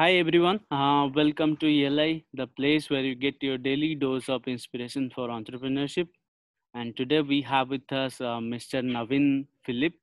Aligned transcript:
Hi 0.00 0.12
everyone, 0.12 0.60
uh, 0.70 1.08
welcome 1.12 1.56
to 1.56 1.66
ELI, 1.66 2.24
the 2.32 2.46
place 2.46 2.88
where 2.88 3.02
you 3.02 3.16
get 3.16 3.34
your 3.42 3.58
daily 3.58 3.96
dose 3.96 4.28
of 4.28 4.46
inspiration 4.46 5.10
for 5.12 5.26
entrepreneurship. 5.26 6.06
And 6.72 6.96
today 6.96 7.20
we 7.20 7.42
have 7.42 7.70
with 7.70 7.92
us 7.92 8.20
uh, 8.20 8.38
Mr. 8.38 8.80
Navin 8.80 9.48
Philip, 9.66 9.94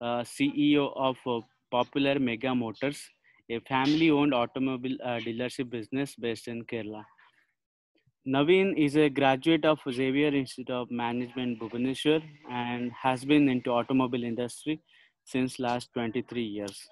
uh, 0.00 0.24
CEO 0.24 0.90
of 0.96 1.16
uh, 1.28 1.46
Popular 1.70 2.18
Mega 2.18 2.56
Motors, 2.56 3.00
a 3.48 3.60
family-owned 3.60 4.34
automobile 4.34 4.96
uh, 5.04 5.20
dealership 5.20 5.70
business 5.70 6.16
based 6.16 6.48
in 6.48 6.64
Kerala. 6.64 7.04
Navin 8.26 8.76
is 8.76 8.96
a 8.96 9.08
graduate 9.08 9.64
of 9.64 9.78
Xavier 9.88 10.34
Institute 10.34 10.70
of 10.70 10.90
Management 10.90 11.60
Bhubaneswar 11.60 12.20
and 12.50 12.90
has 13.00 13.24
been 13.24 13.48
into 13.48 13.70
automobile 13.70 14.24
industry 14.24 14.80
since 15.24 15.60
last 15.60 15.90
23 15.94 16.42
years. 16.42 16.88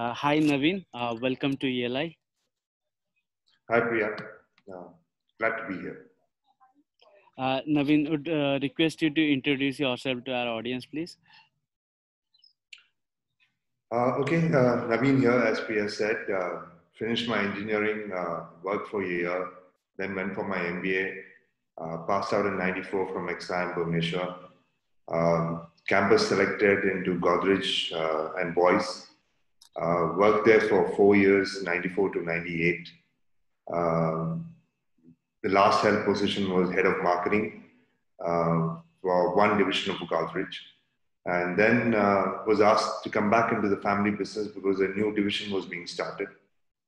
Uh, 0.00 0.14
hi 0.14 0.38
Navin, 0.38 0.82
uh, 0.94 1.14
welcome 1.20 1.54
to 1.58 1.66
ELI. 1.66 2.16
Hi 3.68 3.80
Priya, 3.80 4.06
uh, 4.74 4.84
glad 5.38 5.58
to 5.58 5.64
be 5.68 5.74
here. 5.74 6.06
Uh, 7.36 7.60
Navin, 7.68 8.08
would 8.08 8.26
uh, 8.26 8.58
request 8.62 9.02
you 9.02 9.10
to 9.10 9.32
introduce 9.32 9.78
yourself 9.78 10.24
to 10.24 10.32
our 10.32 10.48
audience, 10.48 10.86
please. 10.86 11.18
Uh, 13.92 14.12
okay, 14.22 14.38
uh, 14.46 14.88
Naveen 14.88 15.20
here, 15.20 15.32
as 15.32 15.60
Priya 15.60 15.86
said, 15.90 16.16
uh, 16.34 16.62
finished 16.98 17.28
my 17.28 17.40
engineering, 17.40 18.10
uh, 18.10 18.44
worked 18.62 18.88
for 18.88 19.02
a 19.02 19.06
year, 19.06 19.48
then 19.98 20.14
went 20.14 20.34
for 20.34 20.48
my 20.48 20.56
MBA, 20.56 21.14
uh, 21.78 21.98
passed 22.08 22.32
out 22.32 22.46
in 22.46 22.56
94 22.56 23.12
from 23.12 23.28
XIM 23.28 23.74
Bhubaneswar, 23.74 24.34
um, 25.08 25.66
campus 25.86 26.26
selected 26.26 26.84
into 26.86 27.20
Godrej 27.20 27.92
uh, 27.92 28.40
and 28.40 28.54
Boyce, 28.54 29.09
uh, 29.76 30.12
worked 30.16 30.46
there 30.46 30.60
for 30.62 30.88
four 30.96 31.16
years, 31.16 31.62
94 31.62 32.10
to 32.14 32.22
98. 32.22 32.88
Um, 33.72 34.46
the 35.42 35.50
last 35.50 35.82
held 35.82 36.04
position 36.04 36.50
was 36.50 36.70
head 36.70 36.86
of 36.86 37.02
marketing 37.02 37.64
uh, 38.24 38.76
for 39.00 39.34
one 39.34 39.56
division 39.58 39.94
of 39.94 40.00
Godrej. 40.08 40.54
And 41.26 41.58
then 41.58 41.94
uh, 41.94 42.38
was 42.46 42.60
asked 42.60 43.04
to 43.04 43.10
come 43.10 43.30
back 43.30 43.52
into 43.52 43.68
the 43.68 43.76
family 43.76 44.10
business 44.10 44.48
because 44.48 44.80
a 44.80 44.88
new 44.88 45.14
division 45.14 45.52
was 45.52 45.66
being 45.66 45.86
started. 45.86 46.28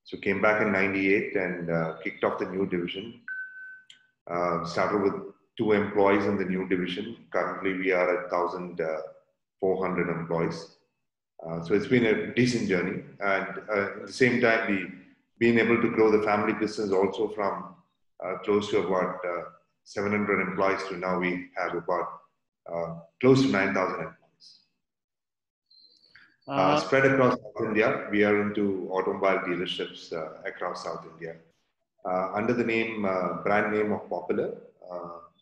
So 0.05 0.17
came 0.19 0.43
back 0.43 0.63
in 0.63 0.73
98 0.73 1.37
and 1.37 1.71
uh, 1.71 1.95
kicked 2.03 2.25
off 2.25 2.39
the 2.39 2.47
new 2.47 2.67
division. 2.67 3.21
Uh, 4.31 4.65
started 4.65 5.03
with 5.03 5.15
two 5.59 5.73
employees 5.73 6.25
in 6.25 6.39
the 6.39 6.45
new 6.45 6.69
division. 6.69 7.17
Currently 7.31 7.75
we 7.75 7.93
are 7.93 8.25
at 8.25 8.33
1,400 8.33 10.09
employees. 10.09 10.77
Uh, 11.45 11.61
so 11.63 11.75
it's 11.75 11.89
been 11.89 12.07
a 12.07 12.35
decent 12.35 12.69
journey. 12.69 13.03
And 13.21 13.49
uh, 13.69 13.87
at 14.01 14.07
the 14.07 14.13
same 14.13 14.41
time, 14.41 14.69
we 14.69 14.91
been 15.39 15.59
able 15.59 15.83
to 15.83 15.91
grow 15.91 16.11
the 16.11 16.23
family 16.25 16.53
business 16.53 16.93
also 16.93 17.29
from 17.29 17.75
uh, 18.25 18.37
close 18.45 18.71
to 18.71 18.79
about 18.79 19.19
700 19.83 20.41
employees 20.41 20.81
to 20.89 20.97
now 20.97 21.19
we 21.19 21.49
have 21.57 21.75
about 21.75 22.07
close 23.21 23.43
to 23.43 23.49
9,000 23.49 23.95
employees. 23.95 24.13
Uh, 26.47 26.79
spread 26.79 27.07
across 27.07 27.35
South 27.35 27.67
India, 27.67 28.07
we 28.13 28.23
are 28.23 28.41
into 28.43 28.89
automobile 28.93 29.41
dealerships 29.41 30.13
uh, 30.13 30.49
across 30.49 30.85
South 30.85 31.05
India 31.13 31.35
uh, 32.05 32.33
under 32.35 32.53
the 32.53 32.65
name, 32.65 33.03
brand 33.43 33.73
name 33.73 33.91
of 33.93 34.09
Popular. 34.09 34.55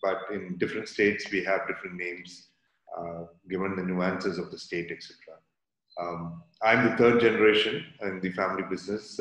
but 0.03 0.19
in 0.33 0.57
different 0.57 0.89
states, 0.89 1.31
we 1.31 1.45
have 1.45 1.69
different 1.69 1.97
names 1.97 2.49
given 3.51 3.77
the 3.77 3.83
nuances 3.83 4.39
of 4.39 4.51
the 4.51 4.59
state, 4.59 4.91
etc. 4.91 5.30
Um, 5.99 6.43
I'm 6.63 6.91
the 6.91 6.97
third 6.97 7.21
generation 7.21 7.85
in 8.03 8.21
the 8.21 8.33
family 8.33 8.65
business. 8.69 9.19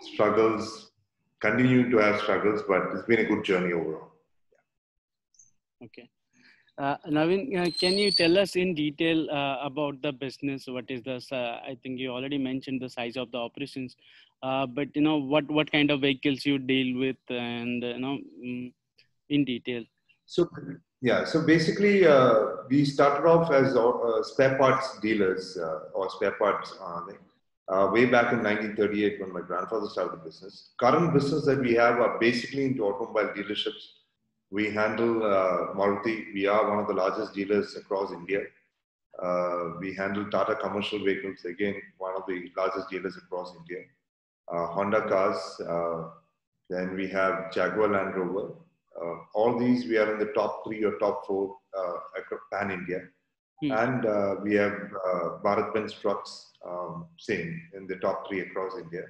struggles 0.00 0.92
continue 1.40 1.90
to 1.90 1.98
have 1.98 2.20
struggles, 2.20 2.62
but 2.68 2.82
it's 2.92 3.06
been 3.06 3.20
a 3.20 3.24
good 3.24 3.44
journey 3.44 3.72
overall. 3.72 4.12
Okay. 5.84 6.08
Uh, 6.76 6.96
Navin, 7.08 7.56
uh, 7.58 7.70
can 7.78 7.94
you 7.94 8.10
tell 8.12 8.38
us 8.38 8.54
in 8.54 8.74
detail 8.74 9.28
uh, 9.30 9.58
about 9.62 10.00
the 10.00 10.12
business? 10.12 10.66
What 10.68 10.84
is 10.88 11.02
this? 11.02 11.32
I 11.32 11.76
think 11.82 11.98
you 11.98 12.10
already 12.10 12.38
mentioned 12.38 12.80
the 12.80 12.88
size 12.88 13.16
of 13.16 13.32
the 13.32 13.38
operations, 13.38 13.96
uh, 14.44 14.64
but 14.66 14.94
you 14.94 15.02
know 15.02 15.16
what 15.16 15.50
what 15.50 15.72
kind 15.72 15.90
of 15.90 16.02
vehicles 16.02 16.46
you 16.46 16.58
deal 16.58 16.96
with, 16.98 17.16
and 17.28 17.82
you 17.82 17.98
know 17.98 18.18
mm, 18.44 18.72
in 19.28 19.44
detail. 19.44 19.82
So 20.26 20.48
yeah, 21.00 21.24
so 21.24 21.42
basically 21.42 22.06
uh, 22.06 22.64
we 22.68 22.84
started 22.84 23.26
off 23.28 23.50
as 23.50 23.76
uh, 23.76 24.22
spare 24.22 24.56
parts 24.58 24.98
dealers 25.00 25.56
or 25.94 26.10
spare 26.10 26.32
parts 26.32 26.72
way 27.92 28.06
back 28.06 28.32
in 28.32 28.42
1938 28.42 29.20
when 29.20 29.32
my 29.32 29.40
grandfather 29.40 29.88
started 29.88 30.12
the 30.12 30.24
business. 30.24 30.70
Current 30.78 31.12
business 31.12 31.44
that 31.46 31.60
we 31.60 31.74
have 31.74 32.00
are 32.00 32.18
basically 32.18 32.64
into 32.64 32.84
automobile 32.84 33.32
dealerships 33.34 33.98
we 34.50 34.70
handle 34.70 35.22
uh, 35.22 35.74
Maruti. 35.74 36.32
We 36.32 36.46
are 36.46 36.68
one 36.68 36.78
of 36.78 36.86
the 36.88 36.94
largest 36.94 37.34
dealers 37.34 37.76
across 37.76 38.12
India. 38.12 38.42
Uh, 39.22 39.72
we 39.80 39.94
handle 39.94 40.30
Tata 40.30 40.54
commercial 40.54 41.04
vehicles, 41.04 41.44
again, 41.44 41.74
one 41.98 42.14
of 42.16 42.22
the 42.26 42.50
largest 42.56 42.88
dealers 42.88 43.16
across 43.16 43.54
India. 43.56 43.84
Uh, 44.50 44.66
Honda 44.68 45.06
cars, 45.08 45.60
uh, 45.68 46.08
then 46.70 46.94
we 46.94 47.08
have 47.08 47.52
Jaguar 47.52 47.88
Land 47.88 48.16
Rover. 48.16 48.54
Uh, 49.00 49.16
all 49.34 49.58
these, 49.58 49.86
we 49.86 49.96
are 49.96 50.12
in 50.12 50.18
the 50.18 50.32
top 50.32 50.64
three 50.64 50.82
or 50.84 50.98
top 50.98 51.26
four 51.26 51.56
uh, 51.76 51.94
pan 52.52 52.70
India. 52.70 53.00
Hmm. 53.62 53.72
And 53.72 54.42
we 54.44 54.54
have 54.54 54.76
Bharat 55.44 55.74
Benz 55.74 55.92
trucks, 55.92 56.52
um, 56.68 57.06
same 57.18 57.60
in 57.74 57.86
the 57.86 57.96
top 57.96 58.28
three 58.28 58.40
across 58.40 58.76
India. 58.78 59.02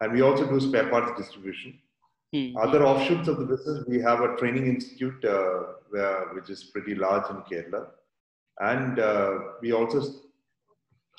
And 0.00 0.12
we 0.12 0.20
also 0.20 0.48
do 0.48 0.60
spare 0.60 0.88
parts 0.88 1.18
distribution. 1.18 1.78
Mm-hmm. 2.34 2.58
Other 2.58 2.84
offshoots 2.84 3.28
of 3.28 3.38
the 3.38 3.46
business, 3.46 3.84
we 3.88 4.00
have 4.00 4.20
a 4.20 4.36
training 4.36 4.66
institute 4.66 5.24
uh, 5.24 5.60
where, 5.90 6.26
which 6.34 6.50
is 6.50 6.64
pretty 6.64 6.94
large 6.94 7.24
in 7.30 7.36
Kerala. 7.48 7.86
And 8.60 8.98
uh, 8.98 9.38
we 9.62 9.72
also 9.72 10.02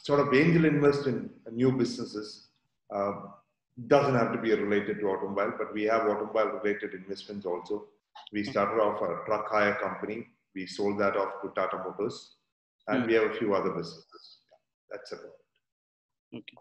sort 0.01 0.19
of 0.19 0.33
angel 0.33 0.65
invest 0.65 1.07
in 1.07 1.29
new 1.51 1.71
businesses. 1.71 2.49
Uh, 2.93 3.13
doesn't 3.87 4.15
have 4.15 4.31
to 4.33 4.37
be 4.37 4.53
related 4.53 4.99
to 4.99 5.07
automobile, 5.07 5.53
but 5.57 5.73
we 5.73 5.83
have 5.83 6.01
automobile 6.01 6.59
related 6.61 6.93
investments 6.93 7.45
also. 7.45 7.85
We 8.31 8.43
started 8.43 8.81
off 8.81 9.01
a 9.01 9.25
truck 9.25 9.47
hire 9.49 9.75
company. 9.75 10.27
We 10.55 10.67
sold 10.67 10.99
that 10.99 11.15
off 11.17 11.41
to 11.41 11.51
Tata 11.55 11.77
Motors. 11.77 12.35
And 12.87 12.99
mm-hmm. 12.99 13.07
we 13.07 13.13
have 13.15 13.31
a 13.31 13.33
few 13.33 13.53
other 13.53 13.71
businesses. 13.71 14.37
That's 14.91 15.11
about 15.11 15.25
it. 16.33 16.37
Okay. 16.37 16.57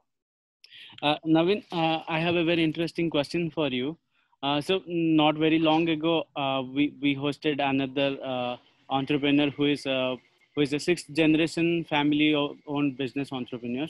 Uh, 1.03 1.17
Navin, 1.27 1.65
uh, 1.73 2.03
I 2.09 2.19
have 2.19 2.37
a 2.37 2.45
very 2.45 2.65
interesting 2.65 3.11
question 3.11 3.51
for 3.51 3.69
you. 3.69 3.97
Uh, 4.43 4.61
so 4.61 4.83
not 4.87 5.37
very 5.37 5.59
long 5.59 5.89
ago, 5.89 6.25
uh, 6.37 6.63
we 6.63 6.95
we 7.03 7.17
hosted 7.17 7.61
another 7.61 8.17
uh, 8.25 8.57
entrepreneur 8.89 9.51
who 9.51 9.65
is 9.65 9.85
uh, 9.87 10.15
who 10.55 10.61
is 10.63 10.73
a 10.73 10.79
sixth 10.79 11.13
generation 11.13 11.85
family 11.85 12.35
owned 12.67 12.97
business 12.97 13.33
entrepreneur. 13.33 13.89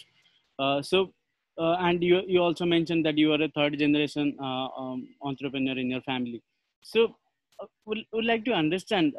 Uh, 0.58 0.80
so 0.80 1.12
and 1.58 2.02
you 2.02 2.22
you 2.26 2.40
also 2.40 2.64
mentioned 2.64 3.04
that 3.04 3.18
you 3.18 3.32
are 3.32 3.42
a 3.42 3.48
third 3.48 3.78
generation 3.78 4.34
um, 4.40 5.08
entrepreneur 5.22 5.76
in 5.78 5.90
your 5.90 6.00
family. 6.02 6.42
So 6.82 7.16
would 7.86 7.98
would 8.12 8.24
like 8.24 8.44
to 8.44 8.52
understand 8.52 9.12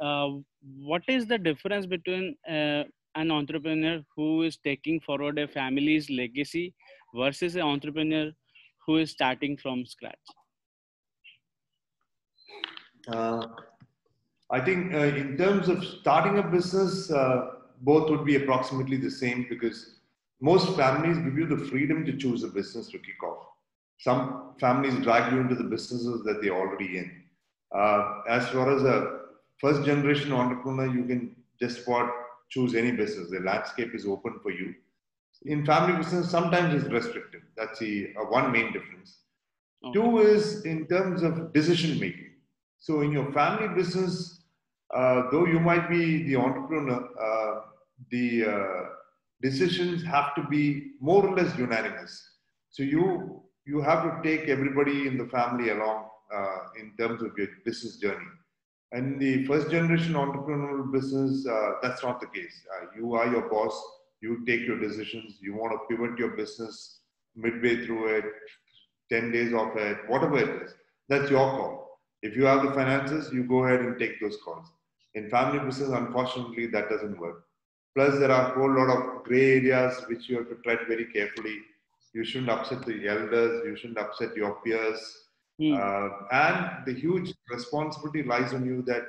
what 0.92 1.04
is 1.08 1.26
the 1.28 1.38
difference 1.38 1.86
between 1.86 2.36
an 2.48 3.32
entrepreneur 3.32 4.02
who 4.16 4.44
is 4.44 4.58
taking 4.58 5.00
forward 5.00 5.40
a 5.40 5.48
family's 5.48 6.10
legacy 6.10 6.74
versus 7.16 7.56
an 7.56 7.62
entrepreneur 7.62 8.32
who 8.86 8.98
is 8.98 9.12
starting 9.12 9.58
from 9.58 9.86
scratch 9.86 10.36
uh, 13.08 13.46
I 14.52 14.60
think 14.60 14.94
uh, 14.94 14.98
in 14.98 15.38
terms 15.38 15.70
of 15.70 15.84
starting 15.84 16.40
a 16.40 16.44
business, 16.44 17.12
uh, 17.12 17.52
both 17.82 18.10
would 18.10 18.26
be 18.26 18.36
approximately 18.36 18.98
the 18.98 19.12
same 19.12 19.46
because 19.50 20.00
most 20.42 20.76
families 20.76 21.18
give 21.18 21.38
you 21.38 21.46
the 21.46 21.66
freedom 21.66 22.06
to 22.06 22.18
choose 22.18 22.44
a 22.44 22.48
business 22.48 22.88
to 22.90 22.98
kick 22.98 23.22
off. 23.24 23.46
Some 24.00 24.54
families 24.60 24.96
drag 25.04 25.32
you 25.32 25.40
into 25.40 25.56
the 25.56 25.64
businesses 25.64 26.24
that 26.24 26.42
they're 26.42 26.56
already 26.56 26.98
in. 26.98 27.24
Uh, 27.76 28.22
as 28.28 28.48
far 28.50 28.76
as 28.76 28.84
a 28.84 29.20
first 29.58 29.84
generation 29.84 30.32
entrepreneur, 30.32 30.88
you 30.88 31.06
can 31.06 31.36
just 31.60 31.86
about 31.88 32.12
choose 32.50 32.76
any 32.76 32.92
business. 32.92 33.30
The 33.30 33.40
landscape 33.40 33.94
is 33.94 34.06
open 34.06 34.40
for 34.42 34.52
you. 34.52 34.74
In 35.46 35.66
family 35.66 35.98
business, 35.98 36.30
sometimes 36.30 36.74
it's 36.74 36.92
restrictive. 36.92 37.42
That's 37.56 37.80
the 37.80 38.14
uh, 38.20 38.26
one 38.26 38.52
main 38.52 38.74
difference. 38.74 39.18
Okay. 39.84 39.94
Two 39.94 40.20
is 40.20 40.66
in 40.66 40.88
terms 40.88 41.24
of 41.24 41.54
decision 41.54 42.00
making 42.00 42.30
so 42.80 43.02
in 43.02 43.12
your 43.12 43.32
family 43.34 43.68
business, 43.76 44.42
uh, 44.96 45.24
though 45.32 45.46
you 45.46 45.60
might 45.60 45.90
be 45.90 46.24
the 46.24 46.38
entrepreneur, 46.38 47.08
uh, 47.22 47.62
the 48.10 48.46
uh, 48.46 48.84
decisions 49.42 50.02
have 50.04 50.34
to 50.36 50.44
be 50.50 50.94
more 51.02 51.28
or 51.28 51.36
less 51.36 51.56
unanimous. 51.58 52.32
So 52.72 52.84
you 52.84 53.44
you 53.66 53.82
have 53.82 54.04
to 54.04 54.12
take 54.24 54.48
everybody 54.48 55.08
in 55.08 55.18
the 55.18 55.28
family 55.28 55.70
along 55.70 56.06
uh, 56.34 56.58
in 56.80 56.94
terms 56.98 57.22
of 57.22 57.38
your 57.38 57.48
business 57.66 57.98
journey. 57.98 58.26
And 58.92 59.20
the 59.20 59.46
first 59.46 59.70
generation 59.70 60.14
entrepreneurial 60.14 60.92
business, 60.92 61.46
uh, 61.48 61.74
that's 61.82 62.04
not 62.04 62.20
the 62.20 62.28
case. 62.28 62.62
Uh, 62.76 62.88
you 62.98 63.14
are 63.14 63.28
your 63.28 63.48
boss. 63.50 63.80
You 64.22 64.44
take 64.46 64.62
your 64.62 64.80
decisions. 64.80 65.38
You 65.42 65.56
want 65.56 65.74
to 65.74 65.96
pivot 65.96 66.18
your 66.18 66.32
business 66.32 67.02
midway 67.36 67.86
through 67.86 68.18
it, 68.18 68.26
10 69.12 69.32
days 69.32 69.54
off 69.54 69.76
it, 69.76 69.98
whatever 70.08 70.38
it 70.38 70.64
is. 70.64 70.74
That's 71.08 71.30
your 71.30 71.50
call. 71.52 72.00
If 72.22 72.36
you 72.36 72.46
have 72.46 72.64
the 72.64 72.74
finances, 72.74 73.32
you 73.32 73.44
go 73.44 73.64
ahead 73.64 73.82
and 73.82 73.98
take 73.98 74.20
those 74.20 74.38
calls. 74.44 74.68
In 75.16 75.30
family 75.30 75.60
business, 75.60 75.90
unfortunately, 75.90 76.68
that 76.68 76.90
doesn't 76.90 77.20
work. 77.20 77.44
Plus, 77.96 78.20
there 78.20 78.32
are 78.32 78.52
a 78.52 78.56
whole 78.56 78.72
lot 78.72 78.90
of 78.90 79.24
gray 79.24 79.58
areas 79.58 80.04
which 80.08 80.30
you 80.30 80.38
have 80.38 80.50
to 80.50 80.56
tread 80.56 80.80
very 80.88 81.06
carefully. 81.06 81.58
You 82.14 82.24
shouldn't 82.24 82.52
upset 82.52 82.86
the 82.86 83.08
elders, 83.08 83.64
you 83.66 83.76
shouldn't 83.76 84.00
upset 84.00 84.36
your 84.36 84.56
peers. 84.64 85.00
Hmm. 85.60 85.74
Uh, 85.74 86.10
and 86.32 86.86
the 86.86 86.94
huge 86.94 87.34
responsibility 87.50 88.24
lies 88.24 88.54
on 88.54 88.66
you 88.66 88.82
that 88.84 89.04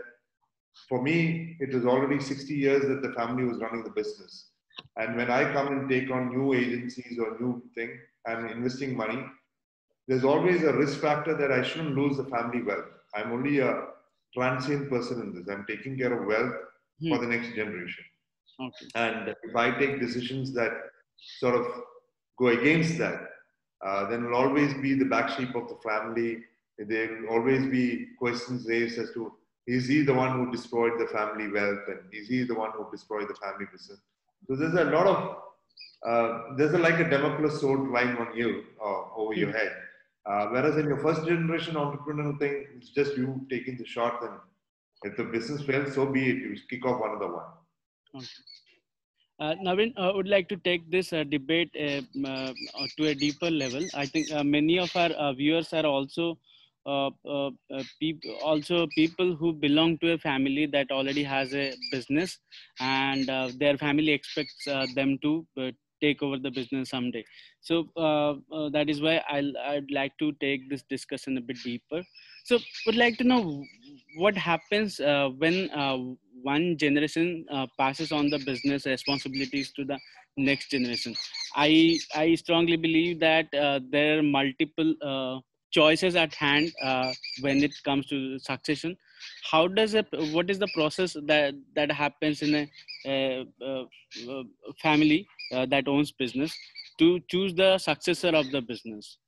for 0.88 1.02
me, 1.02 1.56
it 1.60 1.74
was 1.74 1.84
already 1.84 2.20
60 2.20 2.54
years 2.54 2.82
that 2.88 3.02
the 3.02 3.12
family 3.12 3.44
was 3.44 3.58
running 3.60 3.84
the 3.84 3.90
business. 3.90 4.50
And 4.96 5.16
when 5.16 5.30
I 5.30 5.52
come 5.52 5.68
and 5.68 5.88
take 5.88 6.10
on 6.10 6.28
new 6.30 6.54
agencies 6.54 7.18
or 7.18 7.38
new 7.40 7.62
thing 7.74 7.98
and 8.26 8.50
investing 8.50 8.96
money, 8.96 9.24
there's 10.08 10.24
always 10.24 10.62
a 10.64 10.72
risk 10.72 11.00
factor 11.00 11.36
that 11.36 11.52
I 11.52 11.62
shouldn't 11.62 11.94
lose 11.96 12.16
the 12.16 12.24
family 12.24 12.62
wealth. 12.62 12.86
I'm 13.14 13.32
only 13.32 13.60
a 13.60 13.86
transient 14.34 14.88
person 14.90 15.20
in 15.20 15.34
this. 15.34 15.48
I'm 15.48 15.66
taking 15.66 15.96
care 15.98 16.12
of 16.18 16.26
wealth 16.26 16.54
Hmm. 17.00 17.08
for 17.08 17.18
the 17.18 17.26
next 17.26 17.54
generation. 17.54 18.04
Okay. 18.60 18.86
And 18.94 19.34
if 19.42 19.56
I 19.56 19.70
take 19.78 20.00
decisions 20.00 20.52
that 20.54 20.72
sort 21.38 21.54
of 21.54 21.66
go 22.38 22.48
against 22.48 22.98
that, 22.98 23.20
uh, 23.84 24.08
then 24.08 24.24
will 24.24 24.34
always 24.34 24.74
be 24.74 24.94
the 24.94 25.04
black 25.04 25.30
sheep 25.30 25.54
of 25.54 25.68
the 25.68 25.76
family. 25.76 26.44
There 26.78 27.22
will 27.22 27.28
always 27.30 27.66
be 27.66 28.08
questions 28.18 28.66
raised 28.66 28.98
as 28.98 29.12
to 29.12 29.32
is 29.66 29.86
he 29.86 30.02
the 30.02 30.14
one 30.14 30.32
who 30.38 30.50
destroyed 30.50 30.94
the 30.98 31.06
family 31.06 31.48
wealth 31.48 31.84
and 31.88 32.00
is 32.12 32.28
he 32.28 32.42
the 32.44 32.54
one 32.54 32.70
who 32.72 32.86
destroyed 32.90 33.28
the 33.28 33.34
family 33.34 33.66
business? 33.70 34.00
So 34.48 34.56
there's 34.56 34.74
a 34.74 34.84
lot 34.84 35.06
of 35.06 35.36
uh, 36.06 36.56
there's 36.56 36.72
a, 36.72 36.78
like 36.78 36.98
a 36.98 37.08
Damocles 37.08 37.60
sword 37.60 37.90
lying 37.90 38.16
on 38.16 38.34
you 38.34 38.64
uh, 38.82 39.14
over 39.14 39.34
your 39.34 39.52
head. 39.52 39.72
Uh, 40.26 40.46
whereas 40.46 40.76
in 40.76 40.86
your 40.86 40.98
first 40.98 41.24
generation 41.26 41.74
entrepreneurial 41.74 42.38
thing, 42.38 42.66
it's 42.76 42.90
just 42.90 43.16
you 43.16 43.46
taking 43.50 43.76
the 43.76 43.86
shot. 43.86 44.22
And 44.22 44.32
if 45.02 45.16
the 45.16 45.24
business 45.24 45.62
fails, 45.62 45.94
so 45.94 46.06
be 46.06 46.30
it. 46.30 46.36
You 46.36 46.56
kick 46.68 46.86
off 46.86 47.02
another 47.04 47.32
one. 47.32 47.44
Uh, 49.40 49.54
Navin, 49.64 49.94
uh, 49.96 50.12
would 50.14 50.28
like 50.28 50.48
to 50.50 50.56
take 50.58 50.90
this 50.90 51.14
uh, 51.14 51.24
debate 51.24 51.70
uh, 51.80 52.02
uh, 52.28 52.52
to 52.98 53.06
a 53.06 53.14
deeper 53.14 53.50
level. 53.50 53.86
I 53.94 54.04
think 54.04 54.30
uh, 54.30 54.44
many 54.44 54.78
of 54.78 54.94
our 54.94 55.32
viewers 55.32 55.72
are 55.72 55.86
also 55.86 56.38
peop- 58.00 58.24
also 58.42 58.86
people 58.94 59.34
who 59.34 59.52
belong 59.54 59.96
to 59.98 60.12
a 60.12 60.18
family 60.18 60.66
that 60.66 60.90
already 60.90 61.22
has 61.24 61.54
a 61.54 61.74
business, 61.90 62.38
and 62.80 63.26
their 63.58 63.78
family 63.78 64.12
expects 64.12 64.66
them 64.94 65.18
to 65.22 65.46
take 66.02 66.22
over 66.22 66.38
the 66.38 66.50
business 66.50 66.90
someday. 66.90 67.24
So 67.60 67.84
that 68.74 68.86
is 68.88 69.00
why 69.00 69.22
I'll, 69.28 69.56
I'd 69.58 69.90
like 69.90 70.18
to 70.18 70.32
take 70.32 70.68
this 70.68 70.82
discussion 70.82 71.38
a 71.38 71.40
bit 71.40 71.56
deeper. 71.64 72.02
So, 72.44 72.58
would 72.86 72.96
like 72.96 73.16
to 73.18 73.24
know 73.24 73.64
what 74.16 74.36
happens 74.36 74.98
when 74.98 75.70
one 76.42 76.76
generation 76.78 77.44
uh, 77.50 77.66
passes 77.78 78.12
on 78.12 78.30
the 78.30 78.38
business 78.38 78.86
responsibilities 78.86 79.72
to 79.72 79.84
the 79.84 79.98
next 80.36 80.70
generation. 80.70 81.14
I 81.54 81.98
I 82.14 82.34
strongly 82.34 82.76
believe 82.76 83.20
that 83.20 83.52
uh, 83.54 83.80
there 83.90 84.18
are 84.18 84.22
multiple 84.22 84.94
uh, 85.02 85.40
choices 85.70 86.16
at 86.16 86.34
hand 86.34 86.72
uh, 86.82 87.12
when 87.40 87.62
it 87.62 87.72
comes 87.84 88.06
to 88.06 88.38
succession. 88.38 88.96
How 89.50 89.66
does 89.68 89.94
it? 89.94 90.06
What 90.32 90.50
is 90.50 90.58
the 90.58 90.68
process 90.74 91.16
that 91.26 91.54
that 91.74 91.92
happens 91.92 92.42
in 92.42 92.54
a, 93.06 93.46
family 94.82 95.26
uh, 95.52 95.66
that 95.66 95.88
owns 95.88 96.12
business 96.12 96.54
to 96.98 97.20
choose 97.28 97.54
the 97.54 97.78
successor 97.78 98.28
of 98.28 98.50
the 98.50 98.60
business? 98.60 99.18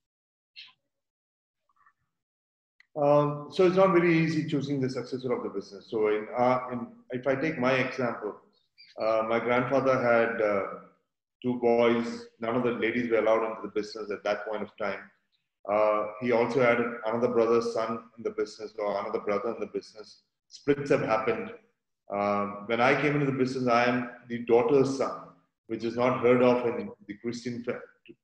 Um, 2.94 3.48
so 3.50 3.66
it's 3.66 3.76
not 3.76 3.92
very 3.92 4.18
easy 4.18 4.46
choosing 4.46 4.80
the 4.80 4.88
successor 4.90 5.32
of 5.32 5.42
the 5.42 5.48
business. 5.48 5.86
So 5.90 6.08
in, 6.08 6.26
uh, 6.36 6.60
in 6.72 6.86
if 7.10 7.26
I 7.26 7.34
take 7.34 7.58
my 7.58 7.72
example, 7.72 8.36
uh, 9.00 9.22
my 9.28 9.40
grandfather 9.40 9.94
had 10.00 10.42
uh, 10.42 10.62
two 11.42 11.58
boys. 11.58 12.26
None 12.40 12.56
of 12.56 12.64
the 12.64 12.72
ladies 12.72 13.10
were 13.10 13.18
allowed 13.18 13.44
into 13.48 13.62
the 13.62 13.68
business 13.68 14.10
at 14.10 14.22
that 14.24 14.46
point 14.46 14.62
of 14.62 14.76
time. 14.76 15.00
Uh, 15.70 16.08
he 16.20 16.32
also 16.32 16.60
had 16.60 16.78
another 17.06 17.28
brother's 17.28 17.72
son 17.72 18.00
in 18.18 18.24
the 18.24 18.30
business 18.30 18.74
or 18.78 19.00
another 19.00 19.20
brother 19.20 19.54
in 19.54 19.60
the 19.60 19.66
business. 19.66 20.22
Splits 20.48 20.90
have 20.90 21.02
happened. 21.02 21.50
Um, 22.12 22.64
when 22.66 22.80
I 22.80 23.00
came 23.00 23.14
into 23.14 23.26
the 23.26 23.32
business, 23.38 23.68
I 23.68 23.84
am 23.84 24.10
the 24.28 24.38
daughter's 24.40 24.98
son, 24.98 25.28
which 25.68 25.82
is 25.84 25.96
not 25.96 26.20
heard 26.20 26.42
of 26.42 26.66
in 26.66 26.90
the 27.06 27.14
Christian 27.14 27.64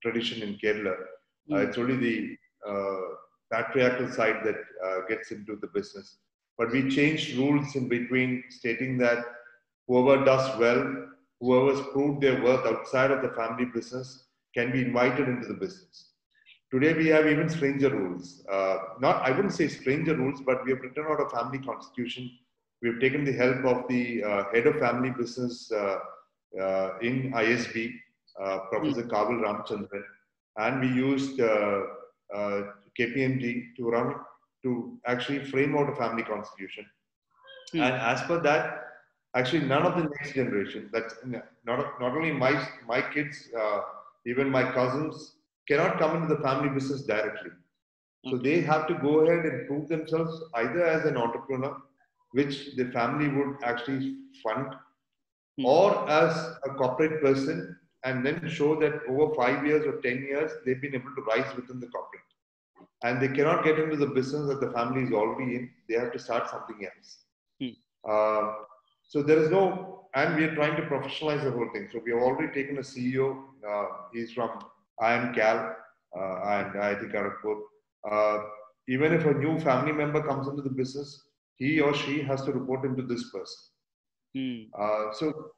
tradition 0.03 0.43
in 0.43 0.57
Kerala. 0.59 0.93
Uh, 1.51 1.55
Mm. 1.55 1.67
it's 1.67 1.79
only 1.79 1.97
the 1.97 2.37
uh, 2.69 3.01
patriarchal 3.53 4.11
side 4.11 4.41
that 4.45 4.57
uh, 4.85 5.01
gets 5.09 5.31
into 5.31 5.57
the 5.57 5.69
business. 5.69 6.17
But 6.57 6.73
we 6.73 6.91
changed 6.91 7.37
rules 7.37 7.75
in 7.77 7.89
between, 7.89 8.45
stating 8.51 8.99
that 8.99 9.25
whoever 9.87 10.25
does 10.25 10.59
well, 10.59 11.07
whoever's 11.41 11.81
proved 11.93 12.21
their 12.21 12.43
worth 12.43 12.67
outside 12.67 13.11
of 13.11 13.23
the 13.23 13.31
family 13.31 13.67
business, 13.67 14.25
can 14.55 14.73
be 14.73 14.83
invited 14.83 15.29
into 15.29 15.47
the 15.47 15.55
business. 15.55 16.11
Today 16.71 16.93
we 16.93 17.07
have 17.09 17.27
even 17.27 17.49
stranger 17.49 17.89
rules. 17.89 18.45
Uh, 18.51 18.77
not, 19.01 19.23
I 19.23 19.31
wouldn't 19.31 19.55
say 19.55 19.69
stranger 19.69 20.17
rules, 20.17 20.41
but 20.45 20.65
we 20.65 20.73
have 20.73 20.81
written 20.81 21.07
out 21.09 21.21
a 21.21 21.29
family 21.31 21.59
constitution. 21.59 22.31
We 22.83 22.91
have 22.91 23.01
taken 23.01 23.25
the 23.25 23.33
help 23.33 23.65
of 23.65 23.89
the 23.89 24.23
uh, 24.23 24.45
head 24.53 24.67
of 24.67 24.79
family 24.79 25.11
business 25.11 25.71
uh, 25.73 25.99
uh, 26.61 26.99
in 27.01 27.33
ISB, 27.33 27.95
uh, 28.43 28.59
Professor 28.71 29.03
Kavil 29.03 29.41
Ramchandran, 29.41 30.03
and 30.59 30.81
we 30.81 30.89
used 30.89 31.41
uh, 31.41 31.83
uh, 32.35 32.63
KPMG 32.99 33.75
to 33.77 33.89
run 33.91 34.15
to 34.65 34.99
actually 35.07 35.45
frame 35.45 35.77
out 35.77 35.91
a 35.91 35.97
family 35.97 36.23
constitution. 36.25 36.87
Hmm. 37.73 37.81
And 37.81 37.95
as 37.95 38.23
per 38.23 38.41
that, 38.41 38.85
actually 39.35 39.63
none 39.67 39.85
of 39.87 39.97
the 39.97 40.05
next 40.05 40.35
generation, 40.35 40.91
that's 40.93 41.15
not, 41.25 42.01
not 42.01 42.13
only 42.17 42.33
my, 42.33 42.67
my 42.87 43.01
kids, 43.03 43.49
uh, 43.59 43.81
even 44.27 44.51
my 44.51 44.71
cousins, 44.73 45.37
cannot 45.69 45.99
come 45.99 46.17
into 46.23 46.35
the 46.35 46.41
family 46.43 46.69
business 46.71 47.03
directly. 47.03 47.51
So 48.25 48.37
Okay. 48.37 48.43
they 48.43 48.61
have 48.61 48.87
to 48.89 48.95
go 48.95 49.21
ahead 49.21 49.45
and 49.47 49.67
prove 49.69 49.89
themselves 49.89 50.43
either 50.55 50.85
as 50.85 51.05
an 51.05 51.17
entrepreneur, 51.17 51.77
which 52.33 52.75
the 52.77 52.87
family 52.93 53.29
would 53.29 53.57
actually 53.63 54.17
fund, 54.43 54.75
Hmm. 55.59 55.65
or 55.67 56.09
as 56.11 56.35
a 56.65 56.71
corporate 56.75 57.23
person, 57.23 57.77
and 58.05 58.25
then 58.27 58.43
show 58.43 58.71
that 58.75 58.95
over 59.09 59.29
five 59.29 59.59
years 59.61 59.81
or 59.81 59.95
10 60.01 60.19
years, 60.23 60.51
they've 60.65 60.81
been 60.81 60.95
able 60.95 61.15
to 61.17 61.23
rise 61.23 61.55
within 61.57 61.81
the 61.81 61.89
corporate. 61.89 62.28
And 63.03 63.21
they 63.23 63.29
cannot 63.29 63.65
get 63.65 63.79
into 63.79 63.97
the 63.97 64.07
business 64.07 64.49
that 64.49 64.61
the 64.61 64.73
family 64.73 65.03
is 65.03 65.13
already 65.13 65.57
in. 65.57 65.71
They 65.89 65.95
have 65.97 66.13
to 66.13 66.19
start 66.19 66.51
something 66.51 66.85
else. 66.85 67.19
Hmm. 67.61 68.11
Uh, 68.11 68.53
so 69.05 69.23
there 69.23 69.39
is 69.39 69.51
no, 69.51 70.09
and 70.15 70.37
we 70.37 70.45
are 70.45 70.55
trying 70.55 70.77
to 70.77 70.83
professionalize 70.83 71.45
the 71.45 71.51
whole 71.51 71.69
thing. 71.73 71.89
So 71.93 72.01
we 72.05 72.13
have 72.13 72.23
already 72.23 72.53
taken 72.53 72.79
a 72.79 72.83
CEO. 72.83 73.45
Uh, 73.69 73.85
he's 74.13 74.33
from 74.33 74.51
IIM 75.01 75.35
Cal 75.35 75.77
uh, 76.17 76.41
and 76.45 76.75
IIT 76.75 77.13
Kharagpur. 77.13 77.61
Uh, 78.11 78.43
even 78.89 79.13
if 79.13 79.25
a 79.27 79.35
new 79.35 79.59
family 79.61 79.93
member 79.93 80.23
comes 80.23 80.49
into 80.49 80.63
the 80.63 80.71
business, 80.71 81.25
he 81.57 81.81
or 81.81 81.95
she 81.95 82.23
has 82.23 82.43
to 82.43 82.53
report 82.53 82.85
into 82.85 83.03
this 83.03 83.31
person. 83.31 83.59
Hmm. 84.35 84.83
Uh, 84.83 85.13
so 85.13 85.51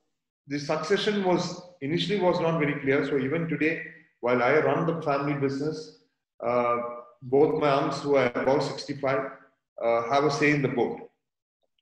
the 0.46 0.58
succession 0.58 1.24
was 1.24 1.62
initially 1.80 2.20
was 2.20 2.40
not 2.40 2.58
very 2.58 2.80
clear. 2.80 3.06
So 3.06 3.18
even 3.18 3.48
today, 3.48 3.82
while 4.20 4.42
I 4.42 4.58
run 4.58 4.86
the 4.86 5.00
family 5.02 5.34
business, 5.34 6.02
uh, 6.44 6.76
both 7.22 7.60
my 7.60 7.70
aunts 7.70 8.00
who 8.00 8.16
are 8.16 8.32
about 8.34 8.62
65 8.62 9.18
uh, 9.82 10.10
have 10.10 10.24
a 10.24 10.30
say 10.30 10.50
in 10.52 10.62
the 10.62 10.68
board. 10.68 11.02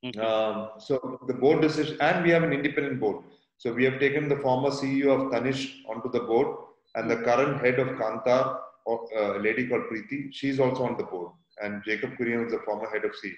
Okay. 0.05 0.21
Um, 0.21 0.71
so 0.79 1.21
the 1.27 1.35
board 1.35 1.61
decision, 1.61 1.97
and 2.01 2.25
we 2.25 2.31
have 2.31 2.43
an 2.43 2.53
independent 2.53 3.01
board. 3.01 3.25
So 3.57 3.73
we 3.73 3.85
have 3.85 3.99
taken 3.99 4.29
the 4.29 4.37
former 4.37 4.71
CEO 4.71 5.09
of 5.09 5.33
Tanishq 5.33 5.71
onto 5.89 6.11
the 6.11 6.21
board, 6.21 6.57
and 6.95 7.11
the 7.11 7.17
current 7.17 7.61
head 7.61 7.79
of 7.79 7.89
Kantar, 7.89 8.61
or, 8.85 9.09
uh, 9.17 9.39
a 9.39 9.41
lady 9.41 9.67
called 9.67 9.85
Preeti, 9.91 10.33
she's 10.33 10.61
also 10.61 10.85
on 10.85 10.97
the 10.97 11.05
board. 11.05 11.33
And 11.63 11.83
Jacob 11.85 12.13
Kurian 12.17 12.47
is 12.47 12.53
the 12.53 12.61
former 12.61 12.89
head 12.89 13.05
of 13.05 13.15
C. 13.17 13.33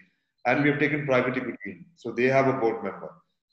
And 0.47 0.63
we 0.63 0.71
have 0.71 0.79
taken 0.79 1.07
private 1.07 1.37
equity. 1.37 1.87
So 1.97 2.13
they 2.13 2.25
have 2.25 2.49
a 2.49 2.53
board 2.53 2.85
member. 2.85 3.11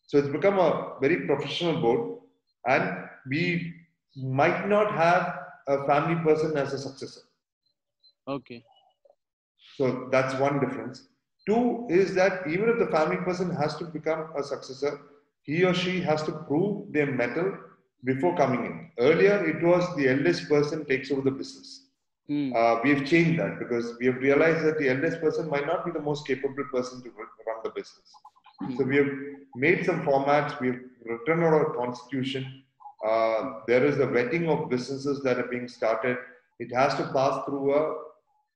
So 0.08 0.18
it's 0.18 0.27
become 0.27 0.60
a 0.60 0.96
very 1.01 1.25
professional 1.25 1.82
board, 1.82 2.20
and 2.66 3.10
we 3.30 3.74
might 4.16 4.68
not 4.68 4.92
have 4.94 5.39
a 5.68 5.86
family 5.86 6.22
person 6.24 6.58
as 6.58 6.74
a 6.74 6.80
successor. 6.80 7.22
Okay. 8.27 8.65
So 9.75 10.07
that's 10.12 10.36
one 10.39 10.60
difference. 10.60 11.07
Two 11.48 11.88
is 11.89 12.13
that 12.15 12.48
even 12.48 12.69
if 12.69 12.79
the 12.79 12.88
family 12.88 13.17
person 13.17 13.50
has 13.55 13.75
to 13.77 13.86
become 13.86 14.29
a 14.38 14.43
successor, 14.43 15.00
he 15.43 15.63
or 15.63 15.74
she 15.74 16.01
has 16.01 16.24
to 16.24 16.31
prove 16.31 16.91
their 16.91 17.07
mettle 17.12 17.57
before 18.03 18.36
coming 18.36 18.65
in. 18.65 18.91
Earlier, 19.00 19.46
it 19.46 19.63
was 19.63 19.96
the 19.96 20.10
eldest 20.10 20.50
person 20.50 20.86
takes 20.86 21.12
over 21.12 21.22
the 21.22 21.31
business. 21.31 21.88
Hmm. 22.27 22.51
Uh, 22.55 22.79
we 22.84 22.93
have 22.93 23.05
changed 23.05 23.39
that 23.39 23.60
because 23.60 23.96
we 24.00 24.07
have 24.07 24.17
realized 24.17 24.65
that 24.65 24.77
the 24.79 24.89
eldest 24.89 25.22
person 25.22 25.50
might 25.50 25.65
not 25.65 25.86
be 25.86 25.91
the 25.91 26.01
most 26.01 26.27
capable 26.27 26.65
person 26.74 27.01
to 27.03 27.10
run 27.10 27.57
the 27.63 27.69
business. 27.69 28.22
So 28.75 28.84
we 28.84 28.98
have 28.98 29.10
made 29.55 29.86
some 29.86 30.01
formats. 30.03 30.60
We 30.60 30.67
have 30.67 30.79
written 31.05 31.43
out 31.43 31.62
a 31.62 31.74
constitution. 31.74 32.63
Uh, 33.05 33.62
there 33.67 33.86
is 33.86 33.98
a 34.00 34.07
vetting 34.07 34.48
of 34.50 34.69
businesses 34.69 35.22
that 35.24 35.39
are 35.39 35.48
being 35.48 35.67
started. 35.67 36.17
it 36.60 36.74
has 36.74 36.96
to 36.96 37.03
pass 37.13 37.46
through 37.46 37.74
a 37.74 37.96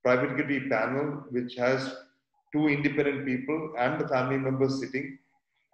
private 0.04 0.32
equity 0.32 0.70
panel 0.70 1.24
which 1.30 1.56
has 1.56 1.94
two 2.54 2.68
independent 2.68 3.26
people 3.26 3.74
and 3.78 4.00
the 4.00 4.08
family 4.08 4.38
members 4.38 4.80
sitting 4.80 5.18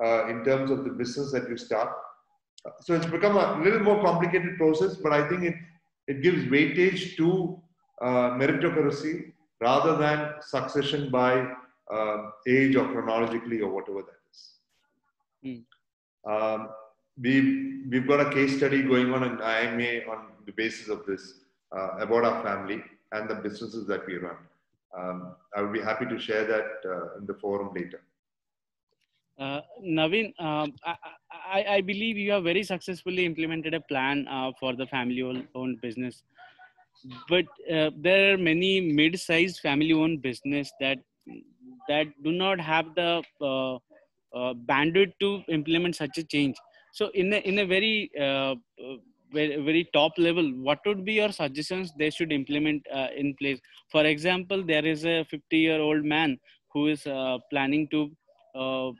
uh, 0.03 0.27
in 0.27 0.43
terms 0.43 0.69
of 0.71 0.83
the 0.83 0.91
business 0.91 1.31
that 1.31 1.49
you 1.49 1.57
start. 1.57 1.89
So 2.81 2.93
it's 2.93 3.05
become 3.05 3.37
a 3.37 3.61
little 3.63 3.79
more 3.79 4.01
complicated 4.03 4.57
process, 4.57 4.95
but 4.95 5.13
I 5.13 5.27
think 5.27 5.43
it, 5.43 5.55
it 6.07 6.21
gives 6.21 6.43
weightage 6.43 7.15
to 7.17 7.59
uh, 8.01 8.31
meritocracy 8.31 9.31
rather 9.61 9.97
than 9.97 10.33
succession 10.41 11.09
by 11.09 11.47
uh, 11.91 12.17
age 12.47 12.75
or 12.75 12.87
chronologically 12.91 13.61
or 13.61 13.71
whatever 13.71 14.03
that 14.03 14.19
is. 14.31 14.49
Mm. 15.45 15.63
Um, 16.29 16.69
we, 17.19 17.81
we've 17.89 18.07
got 18.07 18.19
a 18.19 18.29
case 18.31 18.57
study 18.57 18.83
going 18.83 19.13
on 19.13 19.23
in 19.23 19.41
IMA 19.41 20.11
on 20.11 20.27
the 20.45 20.51
basis 20.51 20.89
of 20.89 21.05
this 21.05 21.33
uh, 21.75 21.97
about 21.99 22.25
our 22.25 22.43
family 22.43 22.83
and 23.11 23.29
the 23.29 23.35
businesses 23.35 23.87
that 23.87 24.05
we 24.07 24.17
run. 24.17 24.37
Um, 24.97 25.35
I 25.55 25.61
would 25.61 25.73
be 25.73 25.81
happy 25.81 26.05
to 26.05 26.19
share 26.19 26.45
that 26.45 26.89
uh, 26.89 27.17
in 27.17 27.25
the 27.25 27.33
forum 27.33 27.73
later. 27.75 28.01
Uh, 29.39 29.61
Naveen, 29.83 30.33
um, 30.39 30.73
I, 30.83 30.95
I, 31.31 31.65
I, 31.75 31.81
believe 31.81 32.17
you 32.17 32.31
have 32.31 32.43
very 32.43 32.63
successfully 32.63 33.23
implemented 33.23 33.75
a 33.75 33.81
plan 33.81 34.27
uh, 34.27 34.51
for 34.59 34.75
the 34.75 34.87
family-owned 34.87 35.79
business. 35.79 36.23
But 37.29 37.45
uh, 37.71 37.91
there 37.95 38.33
are 38.33 38.37
many 38.37 38.81
mid-sized 38.81 39.59
family-owned 39.59 40.23
business 40.23 40.71
that 40.79 40.97
that 41.87 42.07
do 42.23 42.31
not 42.31 42.59
have 42.59 42.95
the 42.95 43.21
uh, 43.39 43.75
uh, 43.75 44.53
bandwidth 44.65 45.13
to 45.19 45.43
implement 45.49 45.95
such 45.95 46.17
a 46.17 46.23
change. 46.23 46.55
So, 46.91 47.09
in 47.13 47.31
a 47.31 47.37
in 47.37 47.59
a 47.59 47.65
very 47.67 48.09
very, 49.31 49.61
very 49.61 49.89
top 49.93 50.13
level, 50.17 50.47
what 50.63 50.79
would 50.85 51.03
be 51.05 51.13
your 51.13 51.31
suggestions 51.31 51.91
they 51.97 52.09
should 52.09 52.31
implement 52.31 52.85
in 53.15 53.35
place? 53.35 53.59
For 53.91 54.05
example, 54.05 54.63
there 54.63 54.85
is 54.85 55.05
a 55.05 55.25
50-year-old 55.31 56.05
man 56.05 56.39
who 56.71 56.87
is 56.87 57.03
planning 57.49 57.87
to 57.91 58.11
uh, 58.57 58.91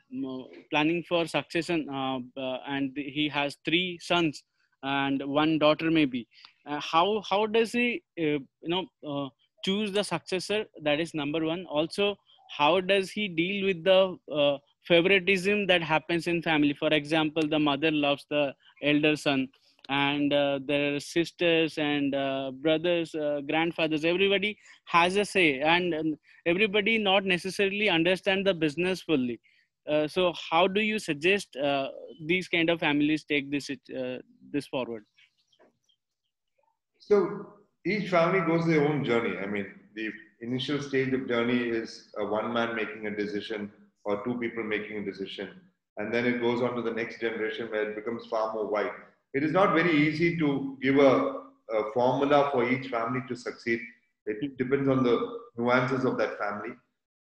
planning 0.69 1.03
for 1.09 1.25
succession 1.25 1.89
uh, 1.89 2.19
uh, 2.39 2.57
and 2.67 2.91
he 2.95 3.27
has 3.27 3.57
three 3.65 3.97
sons 3.99 4.43
and 4.83 5.25
one 5.25 5.57
daughter 5.57 5.89
maybe. 5.89 6.27
How 6.65 7.23
how 7.27 7.47
does 7.47 7.71
he 7.71 8.03
you 8.15 8.45
know 8.63 9.31
choose 9.65 9.91
the 9.91 10.03
successor? 10.03 10.65
That 10.83 10.99
is 10.99 11.15
number 11.15 11.43
one. 11.43 11.65
Also 11.65 12.17
how 12.55 12.81
does 12.81 13.09
he 13.09 13.27
deal 13.27 13.65
with 13.65 13.83
the 13.83 14.59
favoritism 14.83 15.65
that 15.67 15.81
happens 15.81 16.27
in 16.27 16.43
family? 16.43 16.73
For 16.73 16.89
example 16.89 17.47
the 17.47 17.57
mother 17.57 17.89
loves 17.89 18.27
the 18.29 18.53
elder 18.83 19.15
son 19.15 19.47
and 19.89 20.33
uh, 20.33 20.59
their 20.65 20.99
sisters 20.99 21.77
and 21.77 22.13
uh, 22.13 22.51
brothers 22.61 23.15
uh, 23.15 23.41
grandfathers 23.47 24.03
everybody 24.03 24.57
has 24.85 25.15
a 25.15 25.23
say 25.23 25.59
and, 25.59 25.93
and 25.93 26.17
everybody 26.45 26.97
not 26.97 27.23
necessarily 27.23 27.89
understand 27.89 28.45
the 28.45 28.53
business 28.53 29.01
fully. 29.01 29.39
Uh, 29.89 30.05
so 30.07 30.33
how 30.49 30.67
do 30.67 30.81
you 30.81 30.99
suggest 30.99 31.55
uh, 31.55 31.87
these 32.25 32.49
kind 32.49 32.69
of 32.69 32.79
families 32.79 33.23
take 33.23 33.49
this 33.49 33.69
uh, 33.69 34.17
this 34.51 34.67
forward? 34.67 35.05
So 36.99 37.53
each 37.85 38.09
family 38.09 38.41
goes 38.41 38.65
their 38.65 38.85
own 38.85 39.05
journey. 39.05 39.37
I 39.37 39.45
mean 39.45 39.67
the 39.95 40.09
initial 40.41 40.81
stage 40.81 41.13
of 41.13 41.27
journey 41.27 41.57
is 41.57 42.09
a 42.17 42.25
one 42.25 42.51
man 42.53 42.75
making 42.75 43.07
a 43.07 43.15
decision 43.15 43.71
or 44.03 44.23
two 44.25 44.37
people 44.39 44.63
making 44.63 44.97
a 44.97 45.05
decision. 45.05 45.49
And 45.97 46.13
then 46.13 46.25
it 46.25 46.41
goes 46.41 46.61
on 46.61 46.75
to 46.75 46.81
the 46.81 46.91
next 46.91 47.19
generation 47.19 47.71
where 47.71 47.89
it 47.89 47.95
becomes 47.95 48.25
far 48.27 48.53
more 48.53 48.67
wide 48.67 48.91
it 49.33 49.43
is 49.43 49.51
not 49.51 49.73
very 49.73 50.07
easy 50.07 50.37
to 50.37 50.77
give 50.81 50.97
a, 50.97 51.41
a 51.69 51.91
formula 51.93 52.49
for 52.51 52.69
each 52.69 52.87
family 52.89 53.21
to 53.27 53.35
succeed. 53.35 53.79
It 54.25 54.57
depends 54.57 54.89
on 54.89 55.03
the 55.03 55.39
nuances 55.57 56.05
of 56.05 56.17
that 56.17 56.37
family. 56.37 56.73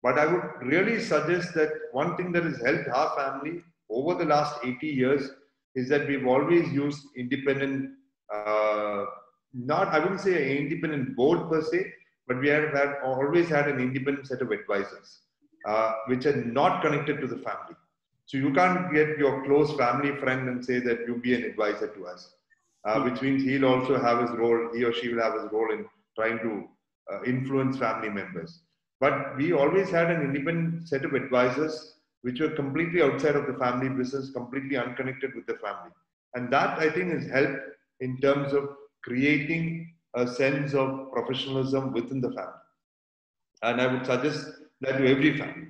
But 0.02 0.20
I 0.20 0.26
would 0.26 0.44
really 0.62 1.00
suggest 1.00 1.54
that 1.56 1.72
one 1.92 2.16
thing 2.16 2.32
that 2.34 2.44
has 2.44 2.62
helped 2.62 2.90
our 2.90 3.16
family 3.16 3.62
over 3.90 4.14
the 4.16 4.26
last 4.26 4.56
80 4.64 4.88
years 4.88 5.30
is 5.76 5.90
that 5.90 6.08
we've 6.08 6.28
always 6.28 6.72
used 6.72 7.02
independent, 7.18 7.92
uh, 8.34 9.06
not, 9.54 9.88
I 9.90 10.00
wouldn't 10.00 10.22
say 10.22 10.36
an 10.36 10.58
independent 10.58 11.16
board 11.16 11.50
per 11.50 11.62
se, 11.62 11.92
but 12.28 12.40
we 12.40 12.50
have 12.50 12.72
had, 12.74 12.96
always 13.04 13.50
had 13.50 13.68
an 13.68 13.80
independent 13.80 14.28
set 14.28 14.42
of 14.42 14.52
advisors, 14.52 15.22
uh, 15.68 15.94
which 16.08 16.26
are 16.26 16.44
not 16.44 16.82
connected 16.82 17.20
to 17.22 17.28
the 17.28 17.38
family. 17.38 17.76
So 18.28 18.38
you 18.38 18.52
can't 18.54 18.92
get 18.94 19.18
your 19.18 19.44
close 19.46 19.74
family 19.74 20.16
friend 20.18 20.50
and 20.50 20.66
say 20.66 20.80
that 20.80 21.08
you 21.08 21.18
be 21.18 21.36
an 21.36 21.44
advisor 21.44 21.88
to 21.88 22.08
us, 22.08 22.34
uh, 22.86 23.02
which 23.02 23.22
means 23.22 23.44
he'll 23.44 23.66
also 23.66 24.00
have 24.00 24.22
his 24.22 24.32
role, 24.32 24.72
he 24.74 24.84
or 24.84 24.94
she 24.94 25.10
will 25.14 25.22
have 25.22 25.34
his 25.34 25.52
role 25.52 25.72
in 25.72 25.86
trying 26.16 26.40
to 26.40 26.68
uh, 27.14 27.24
influence 27.24 27.78
family 27.78 28.10
members. 28.10 28.62
But 29.00 29.38
we 29.38 29.54
always 29.54 29.92
had 29.92 30.10
an 30.10 30.22
independent 30.22 30.88
set 30.88 31.06
of 31.06 31.14
advisors 31.14 31.98
which 32.22 32.40
were 32.40 32.50
completely 32.50 33.04
outside 33.04 33.36
of 33.36 33.46
the 33.46 33.54
family 33.54 33.90
business, 33.90 34.32
completely 34.32 34.78
unconnected 34.78 35.36
with 35.36 35.46
the 35.46 35.56
family. 35.56 35.92
And 36.34 36.52
that 36.52 36.80
I 36.80 36.90
think 36.90 37.14
has 37.14 37.28
helped 37.28 37.60
in 38.00 38.20
terms 38.20 38.52
of 38.54 38.70
creating 39.04 39.94
a 40.16 40.28
sense 40.28 40.74
of 40.74 41.12
professionalism 41.12 41.94
within 41.94 42.22
the 42.22 42.32
family. 42.32 42.66
And 43.62 43.80
I 43.80 43.86
would 43.86 44.06
suggest 44.06 44.48
that 44.82 44.98
to 44.98 45.08
every 45.08 45.38
family 45.38 45.68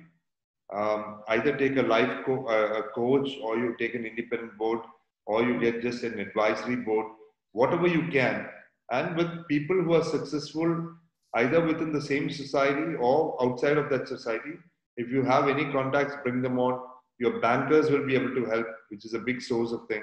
um, 0.74 1.22
either 1.28 1.56
take 1.56 1.76
a 1.76 1.82
life 1.82 2.24
co- 2.24 2.46
uh, 2.46 2.80
a 2.80 2.82
coach 2.94 3.30
or 3.42 3.56
you 3.56 3.76
take 3.78 3.94
an 3.94 4.04
independent 4.04 4.56
board 4.58 4.80
or 5.26 5.42
you 5.42 5.60
get 5.60 5.82
just 5.82 6.02
an 6.04 6.18
advisory 6.18 6.76
board, 6.76 7.06
whatever 7.52 7.86
you 7.86 8.08
can. 8.08 8.46
And 8.90 9.16
with 9.16 9.46
people 9.48 9.76
who 9.82 9.94
are 9.94 10.04
successful 10.04 10.94
either 11.34 11.60
within 11.64 11.92
the 11.92 12.00
same 12.00 12.30
society 12.30 12.94
or 12.98 13.36
outside 13.42 13.76
of 13.76 13.90
that 13.90 14.08
society, 14.08 14.54
if 14.96 15.10
you 15.10 15.22
have 15.22 15.48
any 15.48 15.70
contacts, 15.72 16.14
bring 16.22 16.42
them 16.42 16.58
on. 16.58 16.80
Your 17.18 17.40
bankers 17.40 17.90
will 17.90 18.06
be 18.06 18.14
able 18.14 18.34
to 18.34 18.46
help, 18.46 18.66
which 18.90 19.04
is 19.04 19.14
a 19.14 19.18
big 19.18 19.42
source 19.42 19.72
of 19.72 19.86
thing. 19.88 20.02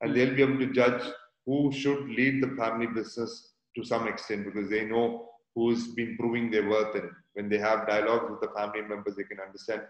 And 0.00 0.14
they'll 0.14 0.34
be 0.34 0.42
able 0.42 0.58
to 0.58 0.72
judge 0.72 1.02
who 1.46 1.72
should 1.72 2.08
lead 2.08 2.42
the 2.42 2.54
family 2.56 2.86
business 2.86 3.52
to 3.76 3.84
some 3.84 4.06
extent 4.06 4.44
because 4.44 4.68
they 4.68 4.84
know 4.84 5.28
who's 5.58 5.88
been 5.98 6.16
proving 6.18 6.50
their 6.50 6.68
worth. 6.72 6.94
And 6.94 7.10
when 7.34 7.48
they 7.48 7.58
have 7.58 7.88
dialogues 7.88 8.30
with 8.30 8.40
the 8.40 8.54
family 8.56 8.82
members, 8.82 9.16
they 9.16 9.24
can 9.24 9.40
understand 9.40 9.82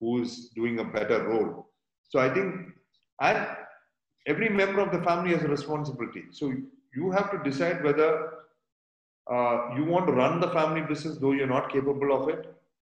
who's 0.00 0.50
doing 0.60 0.78
a 0.78 0.84
better 0.84 1.18
role. 1.28 1.70
So 2.10 2.20
I 2.20 2.28
think, 2.32 2.48
and 3.20 3.46
every 4.26 4.48
member 4.48 4.80
of 4.80 4.92
the 4.92 5.02
family 5.08 5.32
has 5.34 5.42
a 5.42 5.48
responsibility. 5.48 6.24
So 6.30 6.52
you 6.94 7.10
have 7.10 7.30
to 7.32 7.38
decide 7.50 7.82
whether 7.82 8.10
uh, 9.34 9.56
you 9.76 9.84
want 9.84 10.06
to 10.06 10.12
run 10.12 10.40
the 10.40 10.50
family 10.50 10.82
business 10.82 11.18
though 11.18 11.32
you're 11.32 11.54
not 11.58 11.72
capable 11.72 12.12
of 12.18 12.28
it, 12.28 12.42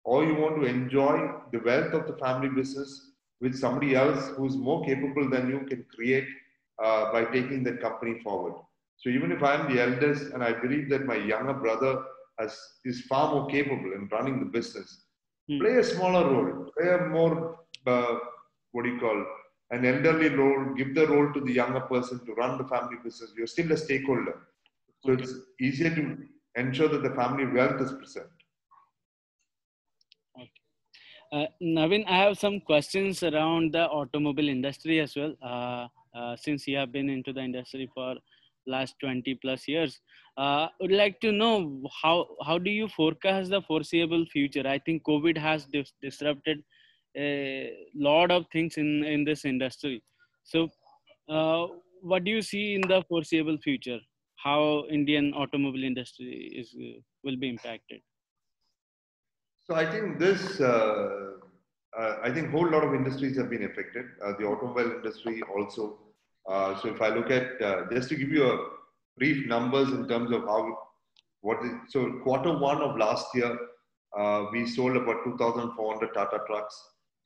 or 0.06 0.24
you 0.24 0.36
want 0.36 0.62
to 0.62 0.68
enjoy 0.68 1.16
the 1.52 1.60
wealth 1.60 1.94
of 1.94 2.08
the 2.08 2.18
family 2.24 2.50
business 2.50 3.12
with 3.42 3.58
somebody 3.64 3.96
else 3.96 4.30
who's 4.36 4.56
more 4.56 4.84
capable 4.86 5.30
than 5.30 5.50
you 5.50 5.60
can 5.72 5.86
create 5.94 6.28
uh, 6.84 7.12
by 7.12 7.26
taking 7.26 7.64
that 7.66 7.82
company 7.82 8.22
forward. 8.22 8.54
So 9.02 9.10
even 9.10 9.32
if 9.32 9.44
I'm 9.44 9.74
the 9.74 9.82
eldest 9.82 10.34
and 10.34 10.44
I 10.44 10.54
believe 10.54 10.90
that 10.90 11.06
my 11.06 11.16
younger 11.16 11.54
brother 11.66 11.94
has, 12.40 12.58
is 12.86 13.02
far 13.02 13.34
more 13.34 13.48
capable 13.48 13.94
in 13.94 14.08
running 14.12 14.40
the 14.40 14.46
business, 14.46 15.06
Hmm. 15.50 15.60
Play 15.60 15.78
a 15.78 15.84
smaller 15.84 16.24
role. 16.32 16.72
Play 16.78 16.94
a 16.94 17.06
more, 17.08 17.60
uh, 17.88 18.20
what 18.72 18.84
do 18.84 18.90
you 18.90 19.00
call, 19.00 19.26
an 19.72 19.84
elderly 19.84 20.30
role. 20.30 20.76
Give 20.76 20.94
the 20.94 21.08
role 21.08 21.34
to 21.34 21.42
the 21.42 21.52
younger 21.52 21.82
person 21.82 22.24
to 22.26 22.34
run 22.34 22.58
the 22.58 22.68
family 22.68 22.98
business. 23.04 23.34
You're 23.36 23.48
still 23.48 23.72
a 23.72 23.78
stakeholder. 23.78 24.48
So 25.04 25.14
okay. 25.14 25.24
it's 25.24 25.34
easier 25.60 25.96
to 25.96 26.18
ensure 26.56 26.90
that 26.90 27.04
the 27.04 27.16
family 27.16 27.46
wealth 27.48 27.82
is 27.82 27.92
present. 27.94 28.28
Okay. 30.40 30.52
Uh, 31.32 31.46
Naveen, 31.62 32.06
I 32.08 32.18
have 32.18 32.38
some 32.38 32.60
questions 32.60 33.24
around 33.24 33.74
the 33.74 33.88
automobile 33.88 34.50
industry 34.50 35.00
as 35.00 35.16
well. 35.16 35.34
Uh, 35.42 35.88
uh, 36.16 36.36
since 36.36 36.68
you 36.68 36.76
have 36.78 36.92
been 36.92 37.10
into 37.10 37.34
the 37.34 37.42
industry 37.42 37.90
for 37.94 38.16
last 38.68 38.96
20 39.00 39.36
plus 39.36 39.68
years. 39.68 40.00
Uh, 40.38 40.68
would 40.80 40.92
like 40.92 41.20
to 41.22 41.32
know 41.32 41.82
how 42.02 42.28
how 42.46 42.58
do 42.58 42.70
you 42.72 42.88
forecast 42.88 43.50
the 43.50 43.62
foreseeable 43.62 44.26
future? 44.26 44.68
I 44.68 44.80
think 44.80 45.04
COVID 45.04 45.38
has 45.38 45.66
dis- 45.66 45.94
disrupted 46.02 46.64
a 47.18 47.88
lot 47.96 48.32
of 48.32 48.46
things 48.52 48.78
in 48.78 49.04
in 49.04 49.24
this 49.24 49.46
industry. 49.46 50.04
So, 50.44 50.70
uh, 51.28 51.68
what 52.02 52.24
do 52.24 52.32
you 52.32 52.42
see 52.42 52.76
in 52.76 52.82
the 52.82 53.04
foreseeable 53.10 53.58
future? 53.58 54.00
How 54.36 54.86
Indian 54.90 55.34
automobile 55.34 55.84
industry 55.84 56.52
is 56.56 56.76
uh, 56.80 57.00
will 57.24 57.38
be 57.38 57.50
impacted? 57.50 58.02
So 59.62 59.76
I 59.76 59.86
think 59.90 60.20
this. 60.20 60.60
Uh, 60.60 61.38
uh, 61.98 62.20
I 62.22 62.32
think 62.32 62.52
whole 62.52 62.70
lot 62.70 62.84
of 62.84 62.94
industries 62.94 63.36
have 63.38 63.50
been 63.50 63.64
affected. 63.64 64.06
The 64.38 64.46
automobile 64.46 64.92
industry 64.92 65.42
also 65.42 65.98
so 66.82 66.90
if 66.90 67.02
I 67.02 67.10
look 67.10 67.30
at, 67.30 67.62
uh, 67.62 67.84
just 67.92 68.10
to 68.10 68.16
give 68.16 68.30
you 68.30 68.50
a 68.52 68.58
brief 69.18 69.48
numbers 69.48 69.90
in 69.90 70.08
terms 70.08 70.32
of 70.32 70.42
how, 70.42 70.78
what 71.42 71.64
is, 71.64 71.72
so 71.90 72.20
quarter 72.24 72.58
one 72.58 72.82
of 72.82 72.98
last 72.98 73.28
year, 73.36 73.58
uh, 74.18 74.46
we 74.52 74.66
sold 74.66 74.98
about 74.98 75.24
2,400 75.24 76.14
Tata 76.14 76.40
trucks 76.48 76.76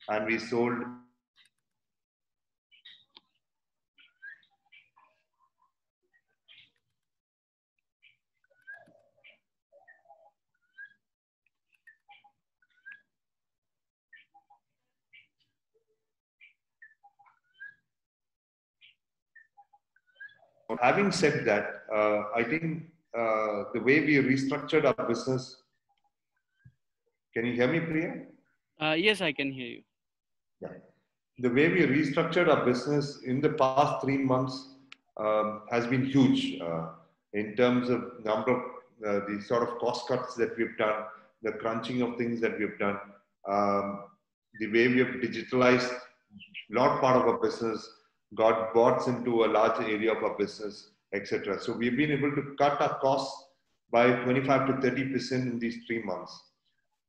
and 0.08 0.26
we 0.26 0.38
sold 0.38 0.74
having 20.80 21.12
said 21.12 21.44
that, 21.44 21.84
uh, 21.94 22.24
I 22.34 22.42
think 22.42 22.84
uh, 23.16 23.64
the 23.72 23.80
way 23.80 24.00
we 24.00 24.16
restructured 24.16 24.84
our 24.84 25.06
business. 25.06 25.62
Can 27.32 27.46
you 27.46 27.52
hear 27.52 27.68
me, 27.68 27.80
Priya? 27.80 28.22
Uh, 28.80 28.94
yes, 28.94 29.20
I 29.20 29.32
can 29.32 29.52
hear 29.52 29.66
you. 29.66 29.82
Yeah. 30.60 30.68
The 31.38 31.48
way 31.48 31.68
we 31.68 31.80
restructured 31.80 32.48
our 32.48 32.64
business 32.64 33.22
in 33.22 33.40
the 33.40 33.50
past 33.50 34.02
three 34.02 34.18
months 34.18 34.68
um, 35.16 35.62
has 35.70 35.86
been 35.86 36.04
huge 36.04 36.60
uh, 36.60 36.88
in 37.32 37.54
terms 37.56 37.88
of 37.88 38.24
number 38.24 38.52
of 38.52 38.62
uh, 39.06 39.26
the 39.28 39.42
sort 39.42 39.68
of 39.68 39.78
cost 39.78 40.08
cuts 40.08 40.34
that 40.34 40.56
we've 40.56 40.76
done, 40.78 41.04
the 41.42 41.52
crunching 41.52 42.02
of 42.02 42.16
things 42.16 42.40
that 42.40 42.58
we've 42.58 42.78
done, 42.78 42.98
um, 43.48 44.04
the 44.60 44.66
way 44.68 44.88
we 44.88 44.98
have 44.98 45.14
digitalized 45.22 45.92
a 45.92 46.74
lot 46.74 47.00
part 47.00 47.16
of 47.16 47.22
our 47.28 47.38
business, 47.38 47.88
got 48.34 48.74
bots 48.74 49.06
into 49.06 49.44
a 49.44 49.46
large 49.46 49.80
area 49.80 50.12
of 50.12 50.22
our 50.22 50.36
business, 50.36 50.90
etc. 51.12 51.60
So 51.60 51.72
we've 51.72 51.96
been 51.96 52.10
able 52.10 52.34
to 52.34 52.54
cut 52.58 52.80
our 52.80 52.98
costs 52.98 53.44
by 53.90 54.12
25 54.24 54.66
to 54.66 54.72
30 54.80 55.12
percent 55.12 55.52
in 55.52 55.58
these 55.58 55.78
three 55.86 56.02
months. 56.02 56.32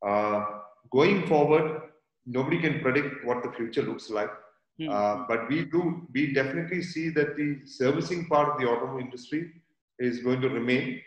Uh, 0.06 0.44
going 0.92 1.26
forward, 1.26 1.82
nobody 2.26 2.60
can 2.60 2.80
predict 2.80 3.24
what 3.24 3.42
the 3.42 3.52
future 3.52 3.82
looks 3.82 4.10
like. 4.10 4.30
Hmm. 4.78 4.88
Uh, 4.90 5.24
but 5.28 5.48
we 5.48 5.64
do, 5.64 6.06
we 6.12 6.32
definitely 6.32 6.82
see 6.82 7.08
that 7.10 7.36
the 7.36 7.60
servicing 7.66 8.26
part 8.26 8.50
of 8.50 8.60
the 8.60 8.66
automobile 8.66 9.04
industry 9.04 9.50
is 9.98 10.20
going 10.20 10.40
to 10.42 10.48
remain. 10.48 11.00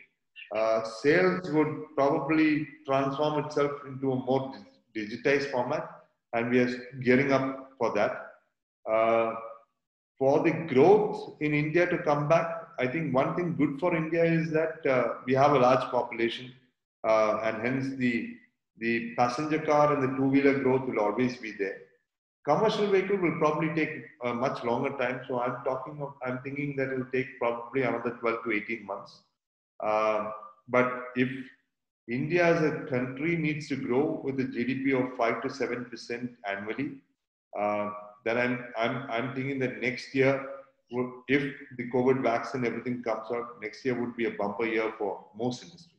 Uh, 0.55 0.83
sales 0.83 1.49
would 1.51 1.83
probably 1.95 2.67
transform 2.87 3.45
itself 3.45 3.71
into 3.87 4.11
a 4.11 4.15
more 4.15 4.53
digitized 4.95 5.51
format, 5.51 5.87
and 6.33 6.49
we 6.49 6.59
are 6.59 6.89
gearing 7.03 7.31
up 7.31 7.69
for 7.77 7.93
that. 7.93 8.25
Uh, 10.27 10.43
for 10.43 10.43
the 10.43 10.51
growth 10.73 11.35
in 11.41 11.53
India 11.53 11.87
to 11.87 11.97
come 11.99 12.27
back, 12.27 12.63
I 12.79 12.87
think 12.87 13.13
one 13.13 13.35
thing 13.35 13.55
good 13.55 13.79
for 13.79 13.95
India 13.95 14.23
is 14.23 14.51
that 14.51 14.85
uh, 14.85 15.13
we 15.25 15.33
have 15.33 15.51
a 15.53 15.59
large 15.59 15.89
population, 15.91 16.53
uh, 17.07 17.41
and 17.43 17.61
hence 17.61 17.95
the 17.97 18.35
the 18.77 19.13
passenger 19.15 19.59
car 19.59 19.93
and 19.93 20.03
the 20.03 20.17
two 20.17 20.29
wheeler 20.29 20.59
growth 20.59 20.87
will 20.87 20.99
always 20.99 21.37
be 21.37 21.51
there. 21.51 21.77
Commercial 22.45 22.87
vehicle 22.87 23.17
will 23.17 23.37
probably 23.37 23.73
take 23.75 24.05
a 24.23 24.33
much 24.33 24.63
longer 24.63 24.97
time. 24.97 25.21
So 25.27 25.41
I'm 25.41 25.63
talking 25.65 26.01
of, 26.01 26.13
I'm 26.23 26.39
thinking 26.39 26.75
that 26.77 26.89
it 26.89 26.97
will 26.97 27.11
take 27.13 27.37
probably 27.39 27.81
another 27.83 28.11
12 28.21 28.43
to 28.45 28.51
18 28.53 28.85
months. 28.85 29.19
Uh, 29.81 30.31
but 30.69 31.03
if 31.17 31.29
India 32.09 32.45
as 32.45 32.63
a 32.63 32.85
country 32.89 33.35
needs 33.35 33.67
to 33.69 33.75
grow 33.75 34.21
with 34.23 34.39
a 34.39 34.45
GDP 34.45 34.93
of 34.97 35.17
5 35.17 35.41
to 35.41 35.49
7% 35.49 36.29
annually, 36.47 36.91
uh, 37.59 37.91
then 38.25 38.37
I'm, 38.37 38.65
I'm, 38.77 39.09
I'm 39.09 39.35
thinking 39.35 39.59
that 39.59 39.81
next 39.81 40.13
year, 40.15 40.45
if 41.27 41.53
the 41.77 41.89
COVID 41.91 42.23
vaccine 42.23 42.65
everything 42.65 43.03
comes 43.03 43.27
out, 43.33 43.61
next 43.61 43.85
year 43.85 43.99
would 43.99 44.15
be 44.15 44.25
a 44.25 44.31
bumper 44.31 44.65
year 44.65 44.91
for 44.97 45.25
most 45.37 45.63
industries, 45.63 45.95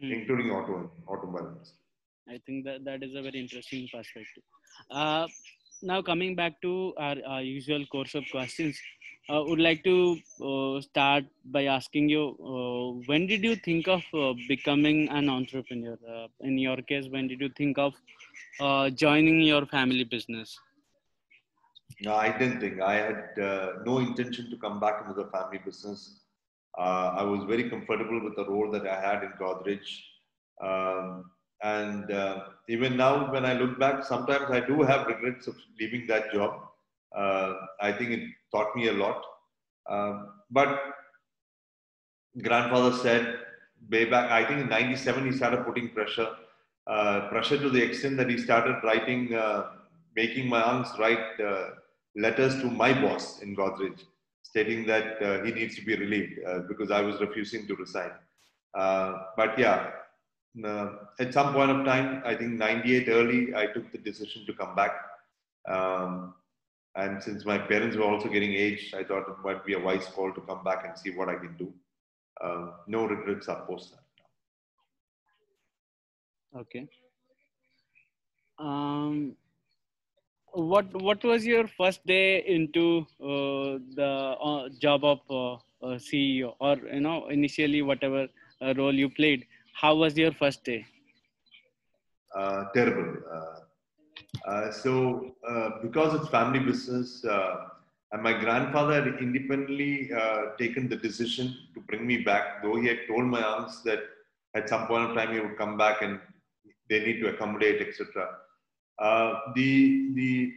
Hmm. 0.00 0.12
including 0.12 0.50
auto, 0.50 0.90
automobile 1.08 1.48
industry. 1.52 1.78
I 2.28 2.40
think 2.44 2.64
that 2.66 2.84
that 2.84 3.02
is 3.02 3.14
a 3.14 3.22
very 3.22 3.40
interesting 3.40 3.88
perspective. 3.92 4.42
Uh, 4.90 5.26
now 5.82 6.02
coming 6.02 6.34
back 6.34 6.60
to 6.62 6.92
our, 6.98 7.16
our 7.26 7.42
usual 7.42 7.86
course 7.86 8.14
of 8.14 8.24
questions, 8.30 8.78
I 9.28 9.36
uh, 9.36 9.44
would 9.44 9.58
like 9.60 9.82
to 9.84 10.16
uh, 10.44 10.80
start 10.80 11.24
by 11.46 11.64
asking 11.64 12.08
you, 12.08 12.36
uh, 12.40 13.02
when 13.06 13.26
did 13.26 13.42
you 13.42 13.56
think 13.56 13.88
of 13.88 14.02
uh, 14.14 14.34
becoming 14.48 15.08
an 15.08 15.28
entrepreneur? 15.28 15.98
Uh, 16.08 16.26
in 16.40 16.58
your 16.58 16.76
case, 16.76 17.06
when 17.08 17.26
did 17.28 17.40
you 17.40 17.48
think 17.56 17.78
of 17.78 17.94
uh, 18.60 18.90
joining 18.90 19.40
your 19.40 19.66
family 19.66 20.04
business? 20.04 20.58
No, 22.02 22.14
I 22.14 22.36
didn't 22.36 22.60
think. 22.60 22.80
I 22.80 22.94
had 22.94 23.38
uh, 23.42 23.72
no 23.84 23.98
intention 23.98 24.50
to 24.50 24.56
come 24.56 24.80
back 24.80 25.02
into 25.02 25.14
the 25.14 25.30
family 25.30 25.58
business. 25.64 26.20
Uh, 26.78 27.14
I 27.16 27.22
was 27.22 27.44
very 27.44 27.70
comfortable 27.70 28.22
with 28.22 28.36
the 28.36 28.46
role 28.46 28.70
that 28.72 28.86
I 28.86 29.00
had 29.00 29.22
in 29.22 29.32
Godrej. 29.40 29.80
Um, 30.62 31.30
and 31.62 32.10
uh, 32.10 32.44
even 32.68 32.96
now, 32.96 33.32
when 33.32 33.46
I 33.46 33.54
look 33.54 33.78
back, 33.78 34.04
sometimes 34.04 34.50
I 34.50 34.60
do 34.60 34.82
have 34.82 35.06
regrets 35.06 35.46
of 35.46 35.56
leaving 35.80 36.06
that 36.08 36.32
job. 36.32 36.60
Uh, 37.16 37.54
I 37.80 37.92
think 37.92 38.10
it 38.10 38.28
taught 38.52 38.76
me 38.76 38.88
a 38.88 38.92
lot. 38.92 39.22
Um, 39.88 40.32
but 40.50 40.78
grandfather 42.42 42.94
said, 42.98 43.38
way 43.90 44.04
back, 44.04 44.30
I 44.30 44.44
think 44.46 44.60
in 44.60 44.68
97, 44.68 45.24
he 45.24 45.36
started 45.36 45.64
putting 45.64 45.90
pressure. 45.90 46.28
Uh, 46.86 47.28
pressure 47.28 47.58
to 47.58 47.68
the 47.68 47.82
extent 47.82 48.16
that 48.16 48.30
he 48.30 48.38
started 48.38 48.76
writing, 48.84 49.34
uh, 49.34 49.70
making 50.14 50.48
my 50.48 50.62
aunts 50.62 50.90
write 50.98 51.40
uh, 51.40 51.70
letters 52.14 52.54
to 52.60 52.70
my 52.70 52.92
boss 52.92 53.40
in 53.40 53.56
Godrej, 53.56 54.04
stating 54.44 54.86
that 54.86 55.20
uh, 55.20 55.42
he 55.44 55.50
needs 55.50 55.74
to 55.74 55.84
be 55.84 55.96
relieved 55.96 56.38
uh, 56.46 56.60
because 56.68 56.92
I 56.92 57.00
was 57.00 57.20
refusing 57.20 57.66
to 57.66 57.74
resign. 57.74 58.12
Uh, 58.72 59.24
but 59.36 59.58
yeah, 59.58 59.90
at 61.18 61.34
some 61.34 61.52
point 61.52 61.70
of 61.72 61.84
time, 61.84 62.22
I 62.24 62.34
think 62.36 62.52
98 62.52 63.08
early, 63.08 63.54
I 63.54 63.66
took 63.66 63.90
the 63.90 63.98
decision 63.98 64.46
to 64.46 64.52
come 64.54 64.76
back. 64.76 64.92
Um, 65.68 66.34
and 66.94 67.22
since 67.22 67.44
my 67.44 67.58
parents 67.58 67.96
were 67.96 68.04
also 68.04 68.28
getting 68.28 68.54
aged, 68.54 68.94
I 68.94 69.02
thought 69.04 69.28
it 69.28 69.44
might 69.44 69.66
be 69.66 69.74
a 69.74 69.78
wise 69.78 70.06
call 70.06 70.32
to 70.32 70.40
come 70.42 70.64
back 70.64 70.86
and 70.86 70.96
see 70.96 71.10
what 71.10 71.28
I 71.28 71.34
can 71.34 71.56
do. 71.56 71.72
Uh, 72.40 72.68
no 72.86 73.06
regrets 73.06 73.48
are 73.48 73.66
post 73.66 73.90
that. 73.90 74.05
Okay. 76.56 76.88
Um, 78.58 79.36
what 80.52 80.86
what 81.02 81.22
was 81.22 81.44
your 81.44 81.66
first 81.66 82.06
day 82.06 82.42
into 82.46 83.06
uh, 83.20 83.76
the 83.94 84.36
uh, 84.40 84.68
job 84.80 85.04
of 85.04 85.20
uh, 85.28 85.54
uh, 85.54 85.98
CEO 85.98 86.54
or 86.58 86.76
you 86.76 87.00
know 87.00 87.28
initially 87.28 87.82
whatever 87.82 88.26
uh, 88.62 88.72
role 88.76 88.94
you 88.94 89.10
played? 89.10 89.46
How 89.74 89.94
was 89.94 90.16
your 90.16 90.32
first 90.32 90.64
day? 90.64 90.86
Uh, 92.34 92.64
terrible. 92.74 93.18
So, 94.72 95.34
because 95.82 96.14
it's 96.14 96.28
family 96.30 96.60
business, 96.60 97.24
and 97.24 98.22
my 98.22 98.32
grandfather 98.32 98.94
had 98.94 99.20
independently 99.20 100.10
taken 100.58 100.88
the 100.88 100.96
decision 100.96 101.54
to 101.74 101.80
bring 101.80 102.06
me 102.06 102.18
back, 102.18 102.62
though 102.62 102.76
he 102.80 102.86
had 102.86 103.00
told 103.08 103.24
my 103.24 103.42
aunts 103.42 103.82
that 103.82 104.00
at 104.54 104.68
some 104.70 104.86
point 104.86 105.10
of 105.10 105.16
time 105.16 105.34
he 105.34 105.40
would 105.40 105.58
come 105.58 105.76
back 105.76 106.00
and 106.00 106.18
they 106.88 107.00
need 107.04 107.20
to 107.20 107.28
accommodate, 107.28 107.86
etc. 107.86 108.28
Uh, 108.98 109.40
the 109.54 110.12
the 110.14 110.52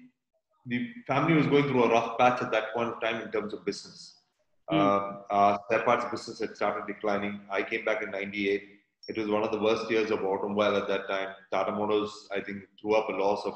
the 0.65 0.89
family 1.07 1.33
was 1.33 1.47
going 1.47 1.67
through 1.67 1.83
a 1.83 1.89
rough 1.89 2.17
patch 2.17 2.41
at 2.41 2.51
that 2.51 2.73
point 2.73 2.89
of 2.89 3.01
time 3.01 3.21
in 3.21 3.31
terms 3.31 3.53
of 3.53 3.65
business. 3.65 4.15
Uh, 4.71 5.21
our 5.31 5.59
spare 5.65 5.83
parts 5.83 6.05
business 6.11 6.39
had 6.39 6.55
started 6.55 6.85
declining. 6.85 7.39
I 7.49 7.63
came 7.63 7.85
back 7.85 8.03
in 8.03 8.11
'98. 8.11 8.63
It 9.07 9.17
was 9.17 9.27
one 9.27 9.43
of 9.43 9.51
the 9.51 9.59
worst 9.59 9.89
years 9.89 10.11
of 10.11 10.23
automobile 10.23 10.75
at 10.75 10.87
that 10.87 11.07
time. 11.07 11.29
Tata 11.51 11.71
Motors, 11.71 12.27
I 12.31 12.41
think, 12.41 12.63
threw 12.79 12.93
up 12.93 13.09
a 13.09 13.13
loss 13.13 13.43
of 13.45 13.55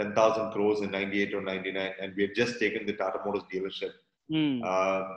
10,000 0.00 0.52
crores 0.52 0.80
in 0.80 0.90
98 0.90 1.34
or 1.34 1.42
99, 1.42 1.92
and 2.00 2.14
we 2.16 2.22
had 2.22 2.34
just 2.34 2.58
taken 2.58 2.86
the 2.86 2.94
Tata 2.94 3.18
Motors 3.24 3.42
dealership. 3.52 3.92
Hmm. 4.30 4.62
Uh, 4.64 5.16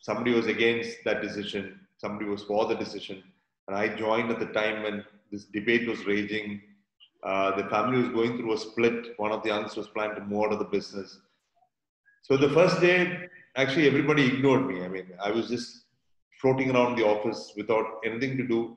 somebody 0.00 0.32
was 0.32 0.46
against 0.46 0.98
that 1.04 1.22
decision, 1.22 1.80
somebody 1.98 2.28
was 2.28 2.42
for 2.42 2.66
the 2.66 2.74
decision, 2.74 3.22
and 3.68 3.76
I 3.76 3.94
joined 3.94 4.30
at 4.30 4.40
the 4.40 4.46
time 4.46 4.82
when 4.82 5.04
this 5.30 5.44
debate 5.44 5.88
was 5.88 6.04
raging. 6.06 6.60
Uh, 7.22 7.56
the 7.56 7.68
family 7.68 7.98
was 8.02 8.08
going 8.10 8.36
through 8.38 8.52
a 8.52 8.58
split. 8.58 9.18
One 9.18 9.32
of 9.32 9.42
the 9.42 9.48
youngsters 9.48 9.76
was 9.76 9.88
planning 9.88 10.16
to 10.16 10.22
move 10.22 10.44
out 10.44 10.52
of 10.52 10.58
the 10.58 10.64
business. 10.64 11.18
So 12.22 12.36
the 12.36 12.50
first 12.50 12.80
day, 12.80 13.28
actually, 13.56 13.86
everybody 13.86 14.26
ignored 14.26 14.66
me. 14.66 14.84
I 14.84 14.88
mean, 14.88 15.06
I 15.22 15.30
was 15.30 15.48
just 15.48 15.84
floating 16.40 16.70
around 16.70 16.96
the 16.96 17.04
office 17.04 17.52
without 17.56 17.86
anything 18.04 18.36
to 18.36 18.46
do, 18.46 18.76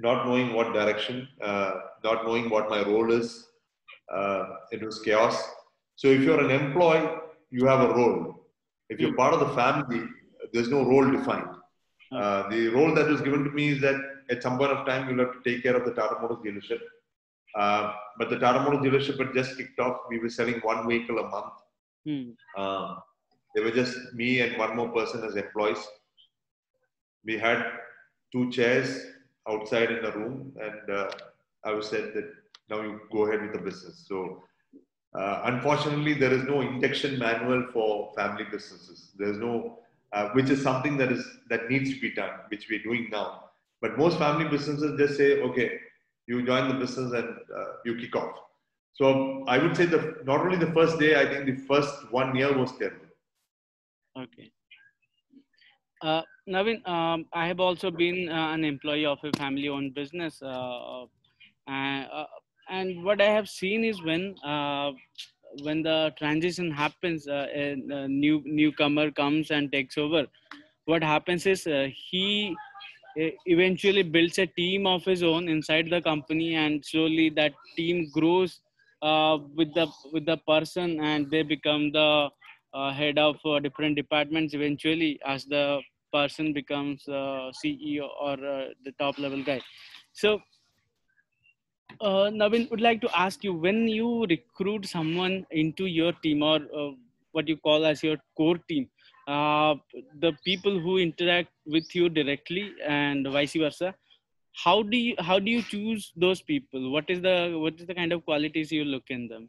not 0.00 0.26
knowing 0.26 0.52
what 0.52 0.72
direction, 0.72 1.28
uh, 1.42 1.72
not 2.04 2.24
knowing 2.24 2.50
what 2.50 2.68
my 2.68 2.82
role 2.82 3.12
is. 3.12 3.48
Uh, 4.12 4.44
it 4.70 4.82
was 4.82 5.00
chaos. 5.00 5.42
So 5.96 6.08
if 6.08 6.22
you're 6.22 6.42
an 6.42 6.50
employee, 6.50 7.08
you 7.50 7.66
have 7.66 7.80
a 7.88 7.94
role. 7.94 8.46
If 8.88 9.00
you're 9.00 9.14
part 9.14 9.34
of 9.34 9.40
the 9.40 9.54
family, 9.54 10.06
there's 10.52 10.68
no 10.68 10.84
role 10.84 11.10
defined. 11.10 11.48
Uh, 12.12 12.48
the 12.48 12.68
role 12.68 12.94
that 12.94 13.08
was 13.08 13.20
given 13.20 13.44
to 13.44 13.50
me 13.50 13.70
is 13.70 13.80
that 13.80 13.96
at 14.30 14.42
some 14.42 14.58
point 14.58 14.72
of 14.72 14.86
time, 14.86 15.08
you'll 15.08 15.24
have 15.24 15.34
to 15.34 15.50
take 15.50 15.62
care 15.62 15.76
of 15.76 15.84
the 15.84 15.92
Tata 15.92 16.20
Motors 16.20 16.38
dealership. 16.44 16.80
Uh, 17.54 17.92
but 18.18 18.28
the 18.30 18.38
Tata 18.38 18.60
Motors 18.60 18.80
dealership 18.80 19.18
had 19.18 19.34
just 19.34 19.56
kicked 19.56 19.78
off. 19.78 20.00
We 20.08 20.18
were 20.18 20.28
selling 20.28 20.60
one 20.60 20.88
vehicle 20.88 21.18
a 21.18 21.28
month. 21.28 21.54
Hmm. 22.06 22.30
Uh, 22.56 22.96
there 23.54 23.64
were 23.64 23.70
just 23.70 23.96
me 24.14 24.40
and 24.40 24.58
one 24.58 24.76
more 24.76 24.90
person 24.90 25.24
as 25.24 25.36
employees. 25.36 25.78
We 27.24 27.38
had 27.38 27.64
two 28.32 28.50
chairs 28.50 29.06
outside 29.48 29.90
in 29.90 30.02
the 30.02 30.12
room, 30.12 30.52
and 30.60 30.90
uh, 30.90 31.10
I 31.64 31.72
was 31.72 31.88
said 31.88 32.12
that 32.14 32.32
now 32.68 32.82
you 32.82 33.00
go 33.10 33.26
ahead 33.26 33.42
with 33.42 33.52
the 33.52 33.58
business. 33.58 34.04
So, 34.06 34.42
uh, 35.18 35.42
unfortunately, 35.44 36.14
there 36.14 36.32
is 36.32 36.44
no 36.44 36.60
induction 36.60 37.18
manual 37.18 37.66
for 37.72 38.12
family 38.14 38.44
businesses. 38.44 39.12
There's 39.18 39.38
no, 39.38 39.78
uh, 40.12 40.28
which 40.30 40.50
is 40.50 40.62
something 40.62 40.96
that 40.98 41.10
is 41.10 41.24
that 41.48 41.70
needs 41.70 41.94
to 41.94 42.00
be 42.00 42.10
done, 42.10 42.30
which 42.48 42.66
we're 42.70 42.82
doing 42.82 43.08
now. 43.10 43.45
But 43.80 43.98
most 43.98 44.18
family 44.18 44.48
businesses 44.48 44.98
just 44.98 45.16
say, 45.16 45.40
okay, 45.42 45.78
you 46.26 46.44
join 46.44 46.68
the 46.68 46.74
business 46.74 47.12
and 47.12 47.28
uh, 47.56 47.72
you 47.84 47.96
kick 47.96 48.16
off. 48.16 48.36
So 48.94 49.44
I 49.46 49.58
would 49.58 49.76
say 49.76 49.86
the 49.86 50.16
not 50.24 50.40
only 50.40 50.56
the 50.56 50.72
first 50.72 50.98
day, 50.98 51.20
I 51.20 51.26
think 51.26 51.46
the 51.46 51.56
first 51.66 52.10
one 52.10 52.34
year 52.34 52.56
was 52.56 52.76
terrible. 52.78 53.06
Okay. 54.18 54.50
Uh, 56.02 56.22
Navin, 56.48 56.86
um, 56.88 57.26
I 57.32 57.46
have 57.46 57.60
also 57.60 57.90
been 57.90 58.28
uh, 58.28 58.52
an 58.52 58.64
employee 58.64 59.06
of 59.06 59.18
a 59.24 59.36
family-owned 59.36 59.94
business, 59.94 60.40
uh, 60.42 61.04
and, 61.66 62.08
uh, 62.12 62.26
and 62.70 63.02
what 63.04 63.20
I 63.20 63.30
have 63.30 63.48
seen 63.48 63.84
is 63.84 64.02
when 64.02 64.34
uh, 64.44 64.92
when 65.62 65.82
the 65.82 66.12
transition 66.18 66.70
happens, 66.70 67.26
uh, 67.28 67.46
a, 67.52 67.76
new 68.08 68.42
newcomer 68.44 69.10
comes 69.10 69.50
and 69.50 69.72
takes 69.72 69.96
over. 69.96 70.26
What 70.84 71.02
happens 71.02 71.46
is 71.46 71.64
he 71.64 72.54
eventually 73.46 74.02
builds 74.02 74.38
a 74.38 74.46
team 74.46 74.86
of 74.86 75.04
his 75.04 75.22
own 75.22 75.48
inside 75.48 75.88
the 75.90 76.00
company, 76.00 76.54
and 76.54 76.84
slowly 76.84 77.30
that 77.30 77.52
team 77.76 78.10
grows 78.12 78.60
uh, 79.02 79.38
with 79.54 79.72
the 79.74 79.86
with 80.12 80.26
the 80.26 80.36
person, 80.48 81.00
and 81.00 81.30
they 81.30 81.42
become 81.42 81.92
the 81.92 82.28
uh, 82.74 82.92
head 82.92 83.18
of 83.18 83.36
uh, 83.44 83.58
different 83.58 83.96
departments 83.96 84.54
eventually 84.54 85.18
as 85.24 85.44
the 85.44 85.80
person 86.12 86.52
becomes 86.52 87.06
uh, 87.08 87.50
CEO 87.52 88.08
or 88.20 88.32
uh, 88.34 88.66
the 88.84 88.92
top 88.98 89.18
level 89.18 89.42
guy. 89.42 89.60
So 90.12 90.40
uh, 92.00 92.30
Navin, 92.30 92.70
would 92.70 92.80
like 92.80 93.00
to 93.00 93.10
ask 93.18 93.42
you 93.44 93.52
when 93.54 93.88
you 93.88 94.26
recruit 94.26 94.86
someone 94.86 95.46
into 95.50 95.86
your 95.86 96.12
team 96.12 96.42
or 96.42 96.56
uh, 96.76 96.90
what 97.32 97.48
you 97.48 97.56
call 97.56 97.84
as 97.84 98.02
your 98.02 98.16
core 98.36 98.58
team, 98.68 98.88
uh, 99.26 99.74
the 100.20 100.32
people 100.44 100.78
who 100.78 100.98
interact 100.98 101.50
with 101.66 101.94
you 101.94 102.08
directly 102.08 102.72
and 102.86 103.26
vice 103.28 103.54
versa. 103.54 103.94
How 104.64 104.82
do 104.82 104.96
you 104.96 105.14
how 105.18 105.38
do 105.38 105.50
you 105.50 105.62
choose 105.62 106.12
those 106.16 106.40
people? 106.40 106.90
What 106.90 107.10
is 107.10 107.20
the 107.20 107.56
what 107.56 107.78
is 107.78 107.86
the 107.86 107.94
kind 107.94 108.12
of 108.12 108.24
qualities 108.24 108.72
you 108.72 108.84
look 108.84 109.10
in 109.10 109.28
them? 109.28 109.48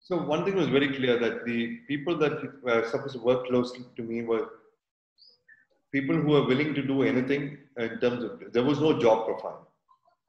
So 0.00 0.16
one 0.16 0.44
thing 0.44 0.56
was 0.56 0.68
very 0.68 0.88
clear 0.96 1.18
that 1.18 1.44
the 1.44 1.76
people 1.86 2.16
that 2.18 2.62
were 2.62 2.88
supposed 2.90 3.14
to 3.14 3.20
work 3.20 3.46
closely 3.46 3.84
to 3.96 4.02
me 4.02 4.22
were 4.22 4.48
people 5.92 6.16
who 6.16 6.30
were 6.30 6.46
willing 6.46 6.74
to 6.74 6.82
do 6.82 7.02
anything 7.02 7.58
in 7.76 8.00
terms 8.00 8.24
of 8.24 8.52
there 8.52 8.64
was 8.64 8.80
no 8.80 8.98
job 8.98 9.26
profile. 9.26 9.68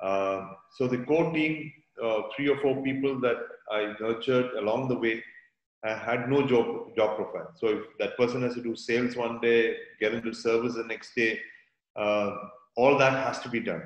Uh, 0.01 0.47
so 0.77 0.87
the 0.87 0.99
core 1.05 1.31
team, 1.33 1.71
uh, 2.03 2.21
three 2.35 2.49
or 2.49 2.57
four 2.61 2.83
people 2.83 3.19
that 3.21 3.37
I 3.71 3.93
nurtured 3.99 4.51
along 4.53 4.89
the 4.89 4.97
way, 4.97 5.23
had 5.87 6.29
no 6.29 6.45
job 6.45 6.95
job 6.95 7.15
profile. 7.15 7.51
So 7.55 7.67
if 7.67 7.83
that 7.99 8.17
person 8.17 8.41
has 8.41 8.53
to 8.55 8.61
do 8.61 8.75
sales 8.75 9.15
one 9.15 9.39
day, 9.39 9.75
get 9.99 10.13
into 10.13 10.33
service 10.33 10.75
the 10.75 10.83
next 10.83 11.15
day, 11.15 11.39
uh, 11.95 12.35
all 12.75 12.97
that 12.97 13.13
has 13.13 13.39
to 13.39 13.49
be 13.49 13.59
done. 13.59 13.83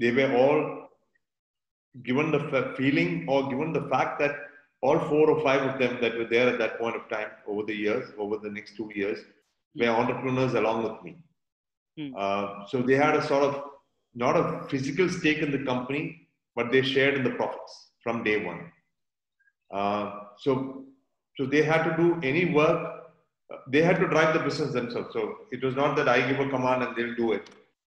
They 0.00 0.10
were 0.10 0.34
all 0.36 0.88
given 2.02 2.30
the 2.30 2.74
feeling 2.76 3.26
or 3.28 3.48
given 3.48 3.72
the 3.72 3.88
fact 3.88 4.18
that 4.20 4.34
all 4.82 4.98
four 4.98 5.30
or 5.30 5.42
five 5.42 5.62
of 5.62 5.78
them 5.78 5.98
that 6.00 6.16
were 6.18 6.26
there 6.26 6.48
at 6.48 6.58
that 6.58 6.78
point 6.78 6.96
of 6.96 7.08
time 7.08 7.28
over 7.46 7.62
the 7.62 7.74
years, 7.74 8.10
over 8.18 8.36
the 8.36 8.50
next 8.50 8.76
two 8.76 8.90
years, 8.94 9.18
were 9.74 9.88
entrepreneurs 9.88 10.54
along 10.54 10.82
with 10.84 11.02
me. 11.02 11.16
Hmm. 11.98 12.14
Uh, 12.16 12.66
so 12.66 12.82
they 12.82 12.94
had 12.94 13.16
a 13.16 13.26
sort 13.26 13.44
of 13.44 13.62
not 14.14 14.36
a 14.36 14.68
physical 14.68 15.08
stake 15.08 15.38
in 15.38 15.50
the 15.50 15.64
company, 15.64 16.28
but 16.54 16.70
they 16.70 16.82
shared 16.82 17.14
in 17.14 17.24
the 17.24 17.30
profits 17.30 17.90
from 18.02 18.22
day 18.22 18.44
one. 18.44 18.70
Uh, 19.72 20.20
so, 20.38 20.84
so 21.36 21.46
they 21.46 21.62
had 21.62 21.84
to 21.84 21.96
do 21.96 22.20
any 22.22 22.52
work. 22.52 23.10
They 23.68 23.82
had 23.82 23.98
to 24.00 24.06
drive 24.08 24.34
the 24.34 24.40
business 24.40 24.72
themselves. 24.72 25.12
So 25.12 25.38
it 25.52 25.62
was 25.62 25.74
not 25.74 25.96
that 25.96 26.08
I 26.08 26.26
give 26.28 26.40
a 26.40 26.48
command 26.48 26.82
and 26.82 26.96
they'll 26.96 27.14
do 27.14 27.32
it. 27.32 27.48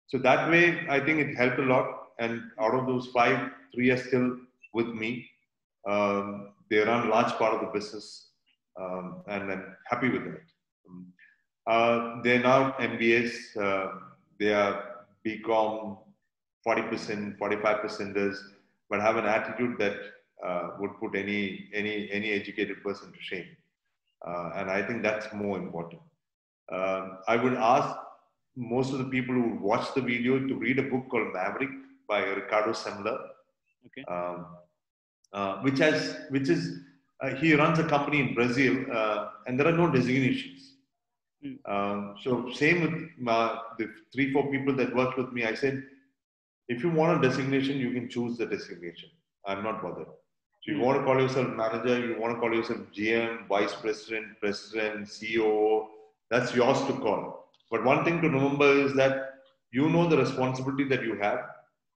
So 0.08 0.18
that 0.18 0.50
way, 0.50 0.86
I 0.88 1.00
think 1.00 1.20
it 1.20 1.36
helped 1.36 1.58
a 1.58 1.62
lot. 1.62 2.08
And 2.18 2.42
out 2.60 2.74
of 2.74 2.86
those 2.86 3.08
five, 3.08 3.50
three 3.74 3.90
are 3.90 3.96
still 3.96 4.36
with 4.74 4.88
me. 4.88 5.28
Um, 5.88 6.52
they 6.70 6.78
run 6.78 7.08
large 7.08 7.32
part 7.34 7.54
of 7.54 7.60
the 7.60 7.78
business, 7.78 8.28
um, 8.80 9.22
and 9.26 9.52
I'm 9.52 9.76
happy 9.90 10.08
with 10.08 10.22
it. 10.22 10.42
Um, 10.88 11.12
uh, 11.66 12.22
they're 12.22 12.42
now 12.42 12.72
MBAs. 12.78 13.56
Uh, 13.56 13.98
they 14.38 14.54
are 14.54 15.04
BCom 15.26 15.98
40%, 16.66 17.38
45%ers, 17.38 18.42
but 18.88 19.00
have 19.00 19.16
an 19.16 19.26
attitude 19.26 19.76
that 19.78 19.96
uh, 20.44 20.70
would 20.78 20.98
put 21.00 21.14
any, 21.14 21.68
any, 21.74 22.10
any 22.10 22.30
educated 22.32 22.82
person 22.82 23.12
to 23.12 23.20
shame. 23.20 23.46
Uh, 24.26 24.50
and 24.56 24.70
I 24.70 24.82
think 24.82 25.02
that's 25.02 25.32
more 25.32 25.58
important. 25.58 26.00
Um, 26.72 27.18
I 27.28 27.36
would 27.36 27.54
ask 27.54 27.96
most 28.56 28.92
of 28.92 28.98
the 28.98 29.04
people 29.04 29.34
who 29.34 29.58
watch 29.60 29.94
the 29.94 30.00
video 30.00 30.46
to 30.46 30.54
read 30.54 30.78
a 30.78 30.82
book 30.82 31.08
called 31.10 31.32
Maverick 31.32 31.70
by 32.08 32.20
Ricardo 32.24 32.72
Semler, 32.72 33.18
Okay. 33.86 34.04
um, 34.08 34.46
uh, 35.32 35.56
which 35.62 35.78
has, 35.78 36.18
which 36.30 36.48
is, 36.48 36.78
uh, 37.20 37.34
he 37.34 37.54
runs 37.54 37.78
a 37.78 37.84
company 37.84 38.20
in 38.20 38.34
Brazil, 38.34 38.84
uh, 38.92 39.30
and 39.46 39.58
there 39.58 39.66
are 39.66 39.76
no 39.76 39.90
designations. 39.90 40.74
Hmm. 41.42 41.54
Um, 41.72 42.14
so 42.22 42.50
same 42.52 42.82
with 42.82 43.10
my, 43.18 43.58
the 43.78 43.90
three, 44.12 44.32
four 44.32 44.50
people 44.50 44.74
that 44.76 44.94
worked 44.94 45.18
with 45.18 45.32
me. 45.32 45.44
I 45.44 45.54
said, 45.54 45.82
if 46.68 46.82
you 46.84 46.90
want 46.90 47.18
a 47.24 47.28
designation, 47.28 47.78
you 47.78 47.92
can 47.92 48.08
choose 48.08 48.38
the 48.38 48.46
designation. 48.46 49.10
I'm 49.46 49.64
not 49.64 49.82
bothered. 49.82 50.06
So 50.62 50.70
you 50.70 50.78
want 50.78 51.00
to 51.00 51.04
call 51.04 51.20
yourself 51.20 51.48
manager, 51.48 51.98
you 52.06 52.20
want 52.20 52.34
to 52.34 52.40
call 52.40 52.54
yourself 52.54 52.78
GM, 52.94 53.48
vice 53.48 53.74
president, 53.74 54.38
president, 54.38 55.08
CEO, 55.08 55.88
that's 56.30 56.54
yours 56.54 56.78
to 56.86 56.92
call. 56.92 57.48
But 57.68 57.84
one 57.84 58.04
thing 58.04 58.20
to 58.20 58.28
remember 58.28 58.70
is 58.72 58.94
that 58.94 59.34
you 59.72 59.88
know 59.88 60.08
the 60.08 60.18
responsibility 60.18 60.84
that 60.84 61.02
you 61.02 61.16
have, 61.16 61.40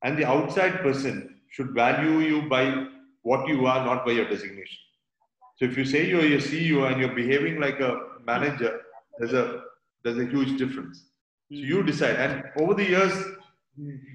and 0.03 0.19
the 0.19 0.25
outside 0.25 0.81
person 0.81 1.37
should 1.49 1.71
value 1.71 2.19
you 2.19 2.43
by 2.49 2.87
what 3.23 3.47
you 3.47 3.67
are, 3.67 3.85
not 3.85 4.05
by 4.05 4.13
your 4.13 4.29
designation. 4.29 4.79
So 5.59 5.65
if 5.65 5.77
you 5.77 5.85
say 5.85 6.09
you're 6.09 6.21
a 6.21 6.39
CEO 6.39 6.91
and 6.91 7.01
you're 7.01 7.15
behaving 7.15 7.61
like 7.61 7.79
a 7.79 8.01
manager, 8.27 8.81
there's 9.19 9.33
a 9.33 9.63
there's 10.03 10.19
a 10.19 10.27
huge 10.27 10.59
difference. 10.59 11.05
So 11.53 11.59
you 11.73 11.83
decide. 11.85 12.17
And 12.17 12.45
over 12.57 12.75
the 12.75 12.85
years, 12.85 13.13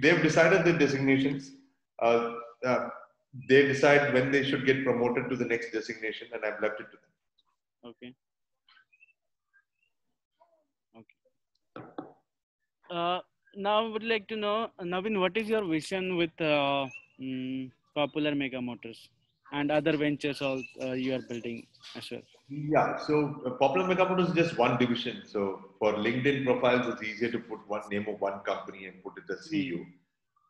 they've 0.01 0.21
decided 0.21 0.65
the 0.65 0.73
designations. 0.73 1.51
Uh, 2.01 2.33
uh, 2.65 2.89
they 3.47 3.67
decide 3.67 4.13
when 4.13 4.31
they 4.31 4.43
should 4.43 4.65
get 4.65 4.83
promoted 4.83 5.29
to 5.29 5.35
the 5.35 5.45
next 5.45 5.71
designation, 5.71 6.27
and 6.33 6.43
I've 6.43 6.61
left 6.61 6.79
it 6.81 6.87
to 6.91 6.97
them. 6.97 7.91
Okay. 7.91 8.13
Okay. 10.97 11.85
Uh, 12.89 13.19
now, 13.55 13.85
I 13.85 13.87
would 13.87 14.03
like 14.03 14.27
to 14.27 14.35
know, 14.35 14.69
Navin, 14.81 15.19
what 15.19 15.35
is 15.37 15.47
your 15.47 15.65
vision 15.65 16.17
with 16.17 16.31
uh, 16.39 16.87
mm, 17.19 17.71
Popular 17.95 18.35
Mega 18.35 18.61
Motors 18.61 19.09
and 19.53 19.71
other 19.71 19.97
ventures 19.97 20.41
all 20.41 20.61
uh, 20.81 20.91
you 20.91 21.15
are 21.15 21.21
building 21.29 21.65
as 21.95 22.09
well? 22.11 22.21
Yeah, 22.49 22.97
so 22.97 23.41
uh, 23.45 23.51
Popular 23.51 23.87
Mega 23.87 24.07
Motors 24.07 24.29
is 24.29 24.35
just 24.35 24.57
one 24.57 24.77
division. 24.77 25.23
So 25.25 25.69
for 25.79 25.93
LinkedIn 25.93 26.45
profiles, 26.45 26.93
it's 26.93 27.03
easier 27.03 27.31
to 27.31 27.39
put 27.39 27.59
one 27.67 27.81
name 27.89 28.07
of 28.09 28.19
one 28.19 28.39
company 28.41 28.85
and 28.85 29.01
put 29.03 29.13
it 29.17 29.31
as 29.31 29.49
CEO. 29.49 29.85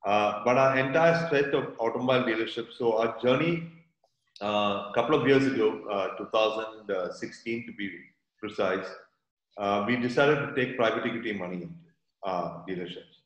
Uh, 0.06 0.42
but 0.44 0.58
our 0.58 0.78
entire 0.78 1.26
stretch 1.28 1.54
of 1.54 1.74
automobile 1.80 2.24
dealerships, 2.24 2.78
so 2.78 2.98
our 2.98 3.20
journey 3.22 3.72
a 4.42 4.46
uh, 4.46 4.92
couple 4.94 5.14
of 5.14 5.28
years 5.28 5.46
ago, 5.46 5.84
uh, 5.92 6.18
2016 6.18 7.66
to 7.68 7.74
be 7.74 7.92
precise, 8.40 8.88
uh, 9.58 9.84
we 9.88 9.96
decided 9.96 10.48
to 10.48 10.56
take 10.56 10.76
private 10.76 11.06
equity 11.06 11.34
money 11.34 11.58
into 11.58 11.76
uh, 12.24 12.64
dealerships. 12.68 13.22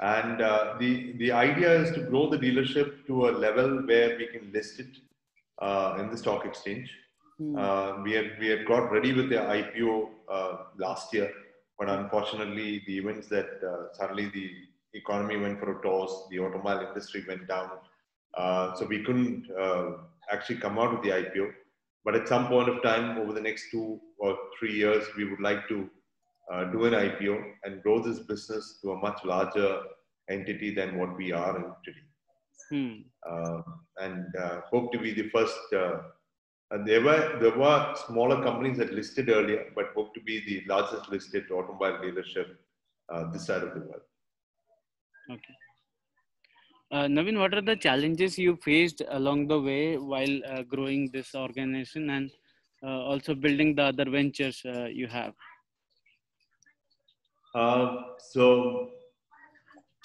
And 0.00 0.40
uh, 0.40 0.76
the, 0.78 1.12
the 1.18 1.32
idea 1.32 1.82
is 1.82 1.94
to 1.94 2.00
grow 2.00 2.30
the 2.30 2.38
dealership 2.38 3.06
to 3.06 3.28
a 3.28 3.32
level 3.32 3.86
where 3.86 4.16
we 4.16 4.26
can 4.28 4.50
list 4.52 4.80
it 4.80 4.96
uh, 5.60 5.96
in 5.98 6.10
the 6.10 6.16
stock 6.16 6.46
exchange. 6.46 6.90
Uh, 7.58 7.98
we 8.02 8.12
had 8.12 8.30
we 8.40 8.48
had 8.48 8.64
got 8.64 8.90
ready 8.90 9.12
with 9.12 9.28
the 9.28 9.36
IPO 9.36 10.08
uh, 10.26 10.56
last 10.78 11.12
year, 11.12 11.30
but 11.78 11.86
unfortunately, 11.86 12.82
the 12.86 12.96
events 12.96 13.28
that 13.28 13.60
uh, 13.62 13.92
suddenly 13.92 14.30
the 14.30 14.52
economy 14.96 15.36
went 15.36 15.60
for 15.60 15.78
a 15.78 15.82
toss, 15.82 16.28
the 16.30 16.38
automobile 16.40 16.86
industry 16.88 17.24
went 17.28 17.46
down, 17.48 17.70
uh, 18.36 18.74
so 18.74 18.86
we 18.86 19.02
couldn't 19.04 19.48
uh, 19.58 19.92
actually 20.32 20.56
come 20.58 20.78
out 20.78 20.92
with 20.92 21.02
the 21.02 21.10
IPO. 21.10 21.50
But 22.04 22.14
at 22.14 22.28
some 22.28 22.48
point 22.48 22.68
of 22.68 22.82
time, 22.82 23.18
over 23.18 23.32
the 23.32 23.40
next 23.40 23.70
two 23.70 24.00
or 24.18 24.36
three 24.58 24.74
years, 24.74 25.04
we 25.16 25.24
would 25.24 25.40
like 25.40 25.68
to 25.68 25.90
uh, 26.52 26.64
do 26.64 26.84
an 26.84 26.92
IPO 26.92 27.52
and 27.64 27.82
grow 27.82 28.00
this 28.02 28.20
business 28.20 28.78
to 28.82 28.92
a 28.92 28.98
much 28.98 29.24
larger 29.24 29.80
entity 30.28 30.74
than 30.74 30.98
what 30.98 31.16
we 31.16 31.32
are 31.32 31.56
in 31.56 31.64
today 31.84 32.06
Hmm. 32.70 33.02
uh, 33.28 33.62
and 33.98 34.34
uh, 34.36 34.60
hope 34.70 34.92
to 34.92 34.98
be 34.98 35.12
the 35.12 35.28
first. 35.30 35.56
Uh, 35.72 35.98
and 36.72 36.86
there 36.86 37.00
were 37.00 37.38
there 37.40 37.56
were 37.56 37.94
smaller 38.06 38.42
companies 38.42 38.78
that 38.78 38.92
listed 38.92 39.28
earlier, 39.28 39.66
but 39.76 39.92
hope 39.94 40.14
to 40.14 40.20
be 40.20 40.40
the 40.44 40.64
largest 40.68 41.08
listed 41.10 41.50
automobile 41.50 41.98
dealership 42.02 42.48
uh, 43.08 43.30
this 43.30 43.46
side 43.46 43.62
of 43.62 43.74
the 43.74 43.80
world. 43.80 44.02
Okay. 45.30 45.54
Uh, 46.92 47.06
Navin, 47.06 47.38
what 47.38 47.52
are 47.52 47.62
the 47.62 47.74
challenges 47.74 48.38
you 48.38 48.56
faced 48.56 49.02
along 49.08 49.48
the 49.48 49.60
way 49.60 49.96
while 49.96 50.40
uh, 50.46 50.62
growing 50.62 51.10
this 51.12 51.34
organization 51.34 52.10
and 52.10 52.30
uh, 52.82 53.02
also 53.02 53.34
building 53.34 53.74
the 53.74 53.82
other 53.82 54.08
ventures 54.08 54.62
uh, 54.64 54.84
you 54.84 55.08
have? 55.08 55.34
Uh, 57.54 58.02
so 58.18 58.90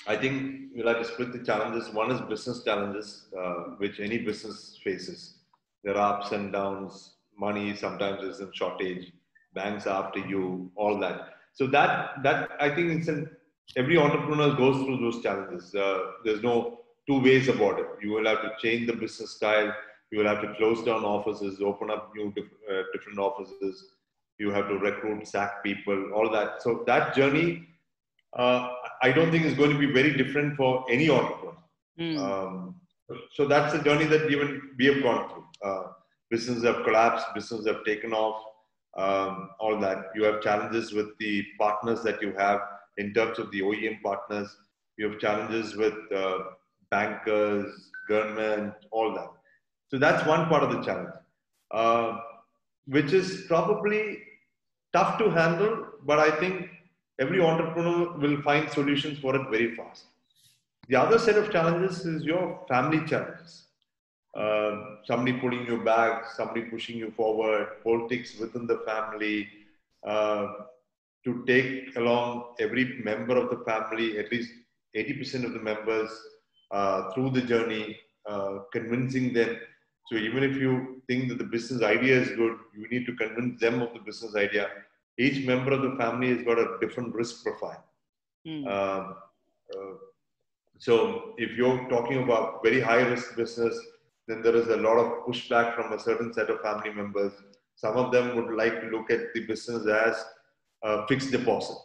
I 0.07 0.15
think 0.15 0.71
we'll 0.73 0.87
have 0.87 0.97
to 0.97 1.05
split 1.05 1.33
the 1.33 1.43
challenges. 1.43 1.93
One 1.93 2.09
is 2.09 2.21
business 2.21 2.63
challenges, 2.63 3.25
uh, 3.37 3.75
which 3.77 3.99
any 3.99 4.17
business 4.17 4.79
faces. 4.83 5.35
There 5.83 5.95
are 5.95 6.17
ups 6.17 6.31
and 6.31 6.51
downs. 6.51 7.15
Money 7.37 7.75
sometimes 7.75 8.23
is 8.23 8.39
in 8.39 8.51
shortage. 8.53 9.11
banks 9.53 9.85
after 9.85 10.19
you, 10.19 10.71
all 10.75 10.97
that. 10.99 11.33
So 11.53 11.67
that 11.67 12.23
that 12.23 12.51
I 12.59 12.73
think 12.73 12.91
it's 12.91 13.07
an 13.07 13.29
every 13.75 13.97
entrepreneur 13.97 14.55
goes 14.55 14.83
through 14.83 14.97
those 14.97 15.21
challenges. 15.21 15.73
Uh, 15.73 16.11
there's 16.23 16.43
no 16.43 16.79
two 17.07 17.21
ways 17.21 17.47
about 17.47 17.79
it. 17.79 17.87
You 18.01 18.11
will 18.11 18.25
have 18.25 18.41
to 18.41 18.51
change 18.61 18.87
the 18.87 18.93
business 18.93 19.31
style. 19.31 19.73
You 20.11 20.19
will 20.19 20.27
have 20.27 20.41
to 20.41 20.53
close 20.55 20.83
down 20.83 21.03
offices, 21.03 21.61
open 21.61 21.89
up 21.89 22.11
new 22.15 22.33
uh, 22.37 22.81
different 22.93 23.17
offices. 23.17 23.93
You 24.37 24.51
have 24.51 24.67
to 24.67 24.77
recruit, 24.77 25.27
sack 25.27 25.63
people, 25.63 26.11
all 26.13 26.29
that. 26.31 26.61
So 26.61 26.83
that 26.87 27.15
journey, 27.15 27.67
uh, 28.37 28.69
I 29.01 29.11
don't 29.11 29.31
think 29.31 29.45
is 29.45 29.53
going 29.53 29.71
to 29.71 29.77
be 29.77 29.91
very 29.91 30.15
different 30.17 30.57
for 30.57 30.85
any 30.89 31.09
entrepreneur. 31.09 31.57
Mm. 31.99 32.17
Um, 32.17 32.75
so 33.33 33.45
that's 33.45 33.73
the 33.73 33.83
journey 33.83 34.05
that 34.05 34.29
even 34.29 34.61
we 34.77 34.85
have 34.85 35.01
gone 35.03 35.29
through. 35.29 35.45
Uh, 35.63 35.83
businesses 36.29 36.63
have 36.63 36.83
collapsed, 36.83 37.27
businesses 37.35 37.67
have 37.67 37.83
taken 37.85 38.13
off, 38.13 38.41
um, 38.97 39.49
all 39.59 39.79
that. 39.79 40.05
You 40.15 40.23
have 40.23 40.41
challenges 40.41 40.91
with 40.91 41.17
the 41.19 41.45
partners 41.59 42.01
that 42.03 42.21
you 42.21 42.33
have 42.37 42.59
in 42.97 43.13
terms 43.13 43.39
of 43.39 43.51
the 43.51 43.61
OEM 43.61 44.01
partners. 44.01 44.55
You 44.97 45.09
have 45.09 45.19
challenges 45.19 45.75
with 45.75 45.93
uh, 46.15 46.39
bankers, 46.89 47.89
government, 48.07 48.73
all 48.91 49.13
that. 49.13 49.29
So 49.89 49.97
that's 49.97 50.25
one 50.25 50.47
part 50.47 50.63
of 50.63 50.71
the 50.71 50.81
challenge, 50.81 51.15
uh, 51.71 52.19
which 52.85 53.11
is 53.13 53.45
probably 53.47 54.19
tough 54.93 55.17
to 55.19 55.29
handle, 55.29 55.87
but 56.03 56.19
I 56.19 56.31
think 56.39 56.69
every 57.19 57.41
entrepreneur 57.41 58.17
will 58.17 58.41
find 58.41 58.69
solutions 58.69 59.19
for 59.19 59.35
it 59.35 59.49
very 59.49 59.75
fast. 59.75 60.05
The 60.87 60.95
other 60.95 61.19
set 61.19 61.37
of 61.37 61.51
challenges 61.51 62.05
is 62.05 62.23
your 62.23 62.65
family 62.67 63.05
challenges. 63.05 63.67
Uh, 64.35 64.95
somebody 65.05 65.33
pulling 65.39 65.65
you 65.65 65.83
back, 65.83 66.25
somebody 66.35 66.61
pushing 66.63 66.97
you 66.97 67.11
forward, 67.11 67.67
politics 67.83 68.39
within 68.39 68.65
the 68.65 68.79
family, 68.85 69.47
uh, 70.07 70.47
to 71.25 71.43
take 71.45 71.95
along 71.95 72.55
every 72.59 72.99
member 73.03 73.37
of 73.37 73.49
the 73.49 73.63
family, 73.65 74.17
at 74.17 74.31
least 74.31 74.51
80% 74.95 75.45
of 75.45 75.53
the 75.53 75.59
members, 75.59 76.09
uh, 76.71 77.11
through 77.11 77.31
the 77.31 77.41
journey, 77.41 77.97
uh, 78.27 78.59
convincing 78.71 79.33
them. 79.33 79.57
So 80.07 80.15
even 80.17 80.43
if 80.43 80.55
you 80.55 81.01
think 81.07 81.29
that 81.29 81.37
the 81.37 81.43
business 81.43 81.81
idea 81.83 82.19
is 82.19 82.29
good, 82.29 82.57
you 82.75 82.87
need 82.89 83.05
to 83.05 83.15
convince 83.15 83.59
them 83.59 83.81
of 83.81 83.93
the 83.93 83.99
business 83.99 84.35
idea. 84.35 84.69
Each 85.17 85.45
member 85.45 85.71
of 85.71 85.81
the 85.83 85.95
family 85.97 86.29
has 86.29 86.43
got 86.43 86.57
a 86.57 86.77
different 86.81 87.13
risk 87.13 87.43
profile. 87.43 87.83
Mm. 88.47 89.15
so 90.79 91.35
if 91.37 91.51
you're 91.55 91.87
talking 91.89 92.23
about 92.23 92.63
very 92.63 92.81
high 92.81 93.03
risk 93.03 93.35
business, 93.35 93.79
then 94.27 94.41
there 94.41 94.55
is 94.55 94.67
a 94.69 94.77
lot 94.77 94.97
of 94.97 95.27
pushback 95.27 95.75
from 95.75 95.93
a 95.93 95.99
certain 95.99 96.33
set 96.33 96.49
of 96.49 96.61
family 96.61 96.91
members. 96.91 97.33
Some 97.75 97.97
of 97.97 98.11
them 98.11 98.35
would 98.35 98.55
like 98.55 98.81
to 98.81 98.87
look 98.87 99.11
at 99.11 99.33
the 99.33 99.45
business 99.45 99.85
as 99.85 100.15
a 100.83 101.07
fixed 101.07 101.31
deposit, 101.31 101.77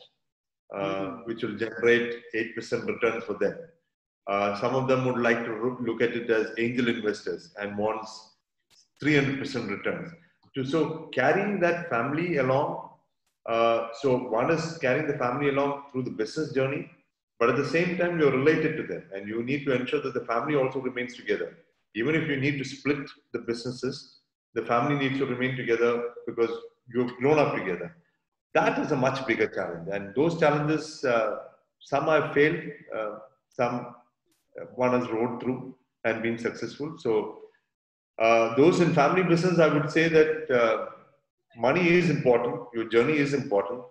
uh, 0.74 0.78
mm-hmm. 0.78 1.22
which 1.24 1.42
will 1.42 1.56
generate 1.56 2.22
8% 2.34 2.86
returns 2.86 3.24
for 3.24 3.34
them. 3.34 3.56
Uh, 4.26 4.58
some 4.60 4.74
of 4.74 4.88
them 4.88 5.04
would 5.04 5.18
like 5.18 5.44
to 5.44 5.76
look 5.80 6.02
at 6.02 6.10
it 6.10 6.28
as 6.30 6.52
angel 6.58 6.88
investors 6.88 7.54
and 7.60 7.78
wants 7.78 8.34
300% 9.02 9.70
returns. 9.70 10.12
So 10.70 11.10
carrying 11.12 11.60
that 11.60 11.90
family 11.90 12.38
along, 12.38 12.88
uh, 13.46 13.88
so 14.00 14.16
one 14.16 14.50
is 14.50 14.78
carrying 14.78 15.06
the 15.06 15.18
family 15.18 15.50
along 15.50 15.84
through 15.92 16.04
the 16.04 16.10
business 16.10 16.52
journey, 16.52 16.90
but 17.38 17.50
at 17.50 17.56
the 17.56 17.68
same 17.68 17.98
time 17.98 18.18
you're 18.18 18.32
related 18.32 18.76
to 18.78 18.82
them 18.82 19.04
and 19.14 19.28
you 19.28 19.44
need 19.44 19.64
to 19.66 19.72
ensure 19.72 20.00
that 20.00 20.14
the 20.14 20.24
family 20.24 20.56
also 20.56 20.80
remains 20.80 21.14
together 21.14 21.56
even 21.96 22.14
if 22.14 22.28
you 22.28 22.36
need 22.36 22.58
to 22.58 22.64
split 22.64 23.08
the 23.32 23.38
businesses, 23.38 24.20
the 24.54 24.62
family 24.62 24.96
needs 24.96 25.18
to 25.18 25.26
remain 25.26 25.56
together 25.56 26.10
because 26.26 26.50
you've 26.94 27.16
grown 27.16 27.38
up 27.38 27.54
together. 27.54 27.96
That 28.56 28.78
is 28.78 28.92
a 28.92 28.96
much 28.96 29.26
bigger 29.26 29.48
challenge. 29.56 29.88
And 29.92 30.14
those 30.14 30.38
challenges, 30.40 31.04
uh, 31.04 31.36
some 31.80 32.06
have 32.06 32.32
failed, 32.34 32.60
uh, 32.96 33.12
some 33.48 33.74
uh, 34.60 34.64
one 34.74 34.92
has 34.98 35.08
rode 35.10 35.40
through 35.42 35.76
and 36.04 36.22
been 36.22 36.38
successful. 36.38 36.96
So, 36.98 37.38
uh, 38.18 38.54
those 38.56 38.80
in 38.80 38.94
family 38.94 39.22
business, 39.22 39.58
I 39.58 39.68
would 39.74 39.90
say 39.90 40.08
that 40.08 40.50
uh, 40.50 40.86
money 41.56 41.88
is 41.88 42.08
important, 42.08 42.56
your 42.74 42.88
journey 42.88 43.18
is 43.18 43.34
important, 43.34 43.82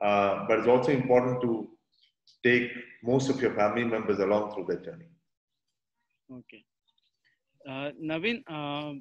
but 0.00 0.58
it's 0.58 0.68
also 0.68 0.92
important 0.92 1.42
to 1.42 1.68
take 2.42 2.70
most 3.02 3.28
of 3.28 3.40
your 3.42 3.54
family 3.54 3.84
members 3.84 4.18
along 4.20 4.54
through 4.54 4.66
that 4.70 4.84
journey. 4.84 5.10
Okay. 6.32 6.64
Uh, 7.68 7.90
Naveen, 8.02 8.42
uh, 8.48 8.94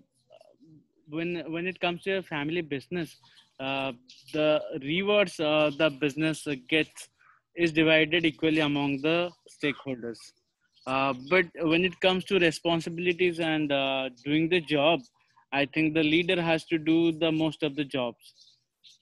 when 1.09 1.43
when 1.51 1.67
it 1.67 1.79
comes 1.79 2.03
to 2.03 2.17
a 2.17 2.23
family 2.23 2.61
business, 2.61 3.15
the 3.59 4.61
rewards 4.81 5.39
uh, 5.39 5.71
the 5.77 5.89
business 5.89 6.47
gets 6.69 7.09
is 7.55 7.71
divided 7.71 8.25
equally 8.25 8.59
among 8.59 9.01
the 9.01 9.31
stakeholders. 9.49 10.19
Uh, 10.85 11.13
but 11.29 11.45
when 11.61 11.83
it 11.83 11.99
comes 11.99 12.23
to 12.25 12.39
responsibilities 12.39 13.39
and 13.39 13.71
uh, 13.71 14.09
doing 14.23 14.47
the 14.47 14.61
job, 14.61 15.01
I 15.51 15.65
think 15.65 15.93
the 15.93 16.03
leader 16.03 16.41
has 16.41 16.65
to 16.65 16.77
do 16.77 17.11
the 17.11 17.31
most 17.31 17.63
of 17.63 17.75
the 17.75 17.83
jobs. 17.83 18.33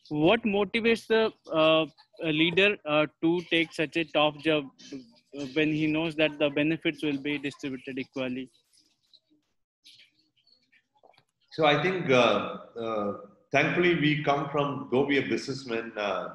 What 0.09 0.43
motivates 0.43 1.05
the 1.07 1.31
leader 2.23 2.77
to 3.21 3.41
take 3.49 3.73
such 3.73 3.97
a 3.97 4.05
tough 4.05 4.37
job 4.37 4.65
when 5.53 5.73
he 5.73 5.87
knows 5.87 6.15
that 6.15 6.39
the 6.39 6.49
benefits 6.49 7.03
will 7.03 7.17
be 7.17 7.37
distributed 7.37 7.99
equally? 7.99 8.49
So 11.51 11.65
I 11.65 11.81
think, 11.81 12.09
uh, 12.09 12.57
uh, 12.79 13.17
thankfully, 13.55 13.95
we 14.05 14.11
come 14.29 14.49
from, 14.49 14.89
though 14.91 15.05
we 15.05 15.17
are 15.17 15.27
businessmen, 15.35 15.91
uh, 15.97 16.27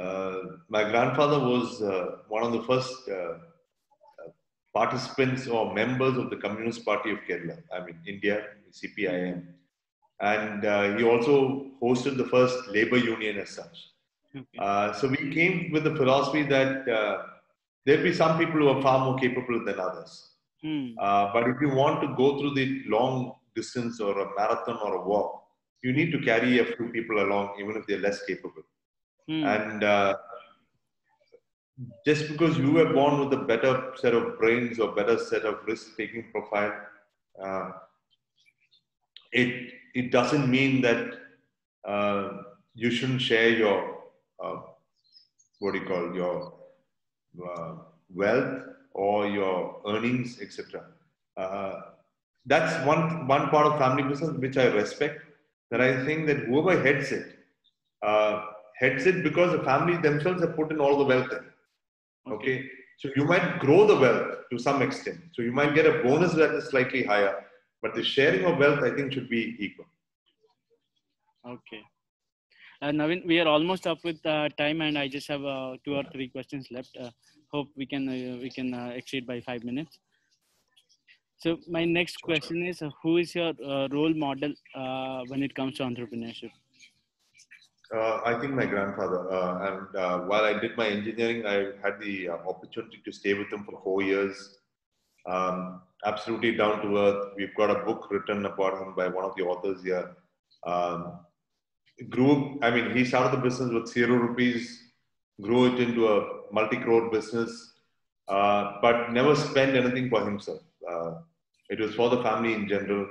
uh 0.00 0.40
my 0.76 0.82
grandfather 0.92 1.38
was 1.52 1.82
uh, 1.82 2.06
one 2.34 2.44
of 2.48 2.52
the 2.56 2.62
first 2.70 2.96
uh, 3.18 3.34
participants 4.80 5.48
or 5.48 5.62
members 5.82 6.16
of 6.22 6.26
the 6.32 6.38
Communist 6.44 6.84
Party 6.88 7.10
of 7.14 7.18
Kerala, 7.26 7.56
I 7.76 7.78
mean, 7.84 7.98
India, 8.06 8.36
CPIM. 8.78 9.38
And 10.20 10.60
he 10.98 11.04
also 11.12 11.34
hosted 11.82 12.16
the 12.22 12.28
first 12.34 12.58
labor 12.76 13.00
union 13.14 13.38
as 13.44 13.50
such. 13.60 13.76
So 14.98 15.04
we 15.14 15.22
came 15.38 15.56
with 15.72 15.84
the 15.88 15.94
philosophy 16.00 16.42
that 16.54 16.72
there'll 17.84 18.08
be 18.10 18.12
some 18.22 18.34
people 18.40 18.58
who 18.60 18.68
are 18.74 18.82
far 18.82 18.98
more 19.06 19.18
capable 19.24 19.64
than 19.64 19.78
others. 19.88 20.12
Hmm. 20.62 20.88
but 21.34 21.44
if 21.52 21.56
you 21.64 21.70
want 21.82 22.00
to 22.04 22.08
go 22.22 22.28
through 22.38 22.54
the 22.60 22.66
long 22.96 23.34
distance 23.54 24.00
or 24.06 24.14
a 24.24 24.28
marathon 24.38 24.78
or 24.86 24.92
a 25.00 25.04
walk, 25.12 25.37
you 25.82 25.92
need 25.92 26.10
to 26.12 26.20
carry 26.20 26.58
a 26.58 26.64
few 26.64 26.88
people 26.88 27.22
along, 27.22 27.54
even 27.60 27.76
if 27.76 27.86
they're 27.86 27.98
less 27.98 28.24
capable. 28.24 28.62
Mm. 29.30 29.44
And 29.44 29.84
uh, 29.84 30.16
just 32.04 32.28
because 32.28 32.58
you 32.58 32.72
were 32.72 32.92
born 32.92 33.20
with 33.20 33.38
a 33.38 33.44
better 33.44 33.92
set 33.96 34.14
of 34.14 34.38
brains 34.38 34.78
or 34.78 34.94
better 34.94 35.18
set 35.18 35.44
of 35.44 35.60
risk-taking 35.66 36.30
profile, 36.32 36.74
uh, 37.42 37.70
it 39.32 39.72
it 39.94 40.10
doesn't 40.10 40.50
mean 40.50 40.80
that 40.82 41.14
uh, 41.84 42.28
you 42.74 42.90
shouldn't 42.90 43.20
share 43.20 43.50
your 43.50 43.98
uh, 44.42 44.60
what 45.60 45.72
do 45.72 45.80
you 45.80 45.86
call 45.86 46.14
your 46.14 46.54
uh, 47.46 47.74
wealth 48.12 48.62
or 48.92 49.28
your 49.28 49.80
earnings, 49.86 50.40
etc 50.40 50.82
that's 52.48 52.84
one 52.86 53.26
one 53.26 53.48
part 53.50 53.66
of 53.66 53.78
family 53.78 54.02
business 54.02 54.30
which 54.30 54.56
I 54.56 54.66
respect. 54.66 55.22
That 55.70 55.80
I 55.80 56.04
think 56.04 56.26
that 56.26 56.38
whoever 56.46 56.82
heads 56.82 57.12
it, 57.12 57.26
uh, 58.02 58.46
heads 58.78 59.06
it 59.06 59.22
because 59.22 59.52
the 59.52 59.62
family 59.64 59.96
themselves 59.98 60.40
have 60.40 60.56
put 60.56 60.70
in 60.72 60.80
all 60.80 60.96
the 60.98 61.04
wealth 61.04 61.30
in. 61.32 62.32
Okay, 62.32 62.64
so 62.98 63.10
you 63.16 63.24
might 63.24 63.58
grow 63.58 63.86
the 63.86 63.96
wealth 63.96 64.38
to 64.50 64.58
some 64.58 64.82
extent. 64.82 65.20
So 65.34 65.42
you 65.42 65.52
might 65.52 65.74
get 65.74 65.86
a 65.86 66.02
bonus 66.02 66.32
that 66.34 66.54
is 66.54 66.70
slightly 66.70 67.04
higher, 67.04 67.44
but 67.82 67.94
the 67.94 68.02
sharing 68.02 68.44
of 68.44 68.58
wealth 68.58 68.82
I 68.82 68.90
think 68.94 69.12
should 69.12 69.28
be 69.28 69.56
equal. 69.58 69.86
Okay. 71.46 71.82
Uh, 72.80 72.90
Naveen, 72.90 73.26
we 73.26 73.40
are 73.40 73.48
almost 73.48 73.86
up 73.86 73.98
with 74.04 74.24
uh, 74.24 74.48
time, 74.56 74.80
and 74.82 74.96
I 74.96 75.08
just 75.08 75.26
have 75.28 75.44
uh, 75.44 75.76
two 75.84 75.94
or 75.96 76.04
three 76.12 76.28
questions 76.28 76.68
left. 76.70 76.96
Uh, 76.96 77.10
hope 77.52 77.68
we 77.76 77.86
can 77.86 78.08
uh, 78.08 78.38
we 78.40 78.50
can 78.50 78.72
uh, 78.72 78.92
exceed 78.94 79.26
by 79.26 79.40
five 79.40 79.64
minutes. 79.64 79.98
So 81.38 81.58
my 81.68 81.84
next 81.84 82.20
question 82.20 82.66
is, 82.66 82.82
uh, 82.82 82.90
who 83.00 83.18
is 83.18 83.32
your 83.32 83.52
uh, 83.64 83.86
role 83.92 84.12
model 84.12 84.52
uh, 84.74 85.22
when 85.28 85.44
it 85.44 85.54
comes 85.54 85.76
to 85.76 85.84
entrepreneurship? 85.84 86.50
Uh, 87.94 88.20
I 88.24 88.38
think 88.40 88.54
my 88.54 88.66
grandfather. 88.66 89.30
Uh, 89.32 89.68
and 89.68 89.96
uh, 89.96 90.18
while 90.30 90.44
I 90.44 90.58
did 90.58 90.76
my 90.76 90.88
engineering, 90.88 91.46
I 91.46 91.70
had 91.80 92.00
the 92.00 92.28
opportunity 92.30 93.00
to 93.04 93.12
stay 93.12 93.34
with 93.34 93.52
him 93.52 93.64
for 93.64 93.80
four 93.84 94.02
years. 94.02 94.58
Um, 95.26 95.82
absolutely 96.04 96.56
down 96.56 96.82
to 96.82 96.98
earth. 96.98 97.32
We've 97.36 97.54
got 97.54 97.70
a 97.70 97.84
book 97.84 98.08
written 98.10 98.44
about 98.44 98.82
him 98.82 98.94
by 98.96 99.06
one 99.06 99.24
of 99.24 99.36
the 99.36 99.44
authors 99.44 99.82
here. 99.84 100.16
Um, 100.66 101.20
grew, 102.10 102.58
I 102.62 102.70
mean, 102.70 102.96
he 102.96 103.04
started 103.04 103.38
the 103.38 103.42
business 103.42 103.72
with 103.72 103.88
zero 103.88 104.16
rupees, 104.16 104.90
grew 105.40 105.72
it 105.72 105.80
into 105.80 106.08
a 106.08 106.52
multi-crore 106.52 107.10
business, 107.10 107.74
but 108.26 109.12
never 109.12 109.36
spent 109.36 109.76
anything 109.76 110.10
for 110.10 110.24
himself. 110.24 110.60
Uh, 110.88 111.14
it 111.68 111.80
was 111.80 111.94
for 111.94 112.10
the 112.10 112.22
family 112.22 112.54
in 112.54 112.68
general. 112.68 113.08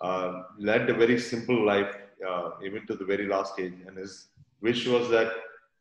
Uh, 0.00 0.42
led 0.58 0.88
a 0.88 0.94
very 0.94 1.18
simple 1.18 1.64
life. 1.64 1.94
uh, 2.26 2.50
even 2.64 2.86
to 2.86 2.94
the 2.94 3.04
very 3.04 3.26
last 3.26 3.54
stage. 3.54 3.74
And 3.86 3.96
his 3.96 4.28
wish 4.60 4.86
was 4.86 5.08
that 5.10 5.32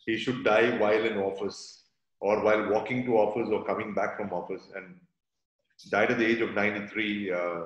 he 0.06 0.18
should 0.18 0.44
die 0.44 0.78
while 0.78 1.04
in 1.04 1.18
office 1.18 1.86
or 2.20 2.44
while 2.44 2.70
walking 2.70 3.06
to 3.06 3.18
office 3.18 3.50
or 3.52 3.66
coming 3.66 3.94
back 3.94 4.18
from 4.18 4.32
office 4.34 4.70
and 4.76 5.00
died 5.92 6.12
at 6.12 6.18
the 6.18 6.26
age 6.26 6.42
of 6.42 6.54
93, 6.54 7.32
uh, 7.32 7.62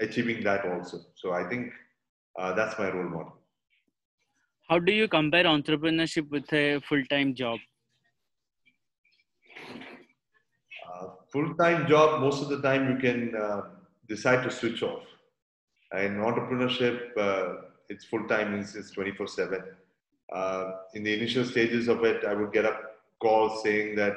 achieving 0.00 0.42
that 0.44 0.64
also. 0.64 1.00
So 1.14 1.32
I 1.32 1.48
think 1.48 1.72
uh, 2.38 2.54
that's 2.54 2.78
my 2.78 2.90
role 2.90 3.08
model. 3.08 3.36
How 4.68 4.78
do 4.78 4.92
you 4.92 5.08
compare 5.08 5.44
entrepreneurship 5.44 6.30
with 6.30 6.52
a 6.52 6.80
full-time 6.88 7.34
job? 7.34 7.58
Uh, 10.88 11.08
full-time 11.32 11.86
job, 11.86 12.20
most 12.20 12.42
of 12.42 12.48
the 12.48 12.60
time 12.60 12.90
you 12.90 12.98
can 12.98 13.34
uh, 13.34 13.62
decide 14.08 14.42
to 14.44 14.50
switch 14.50 14.82
off. 14.82 15.02
In 15.92 16.16
entrepreneurship, 16.16 17.16
uh, 17.16 17.62
it's 17.88 18.04
full-time 18.04 18.54
it's 18.54 18.92
24/7. 18.92 19.64
Uh, 20.32 20.72
in 20.94 21.02
the 21.02 21.12
initial 21.12 21.44
stages 21.44 21.88
of 21.88 22.04
it, 22.04 22.24
I 22.24 22.34
would 22.34 22.52
get 22.52 22.64
a 22.64 22.78
call 23.20 23.60
saying 23.62 23.96
that 23.96 24.16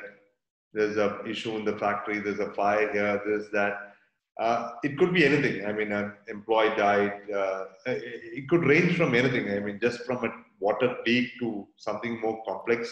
there's 0.74 0.98
a 0.98 1.24
issue 1.28 1.56
in 1.56 1.66
the 1.66 1.78
factory, 1.78 2.20
there's 2.20 2.40
a 2.40 2.52
fire 2.54 2.92
here, 2.92 3.22
there's 3.26 3.50
that. 3.52 3.96
Uh, 4.40 4.72
it 4.84 4.98
could 4.98 5.14
be 5.14 5.26
anything. 5.26 5.66
I 5.66 5.72
mean, 5.72 5.92
an 5.92 6.14
employee 6.28 6.76
died. 6.76 7.22
Uh, 7.32 7.66
it 7.86 8.50
could 8.50 8.66
range 8.66 8.98
from 8.98 9.14
anything. 9.14 9.52
I 9.52 9.60
mean, 9.60 9.80
just 9.80 10.04
from 10.06 10.26
a 10.26 10.32
water 10.60 10.96
leak 11.06 11.30
to 11.40 11.68
something 11.78 12.20
more 12.20 12.44
complex. 12.48 12.92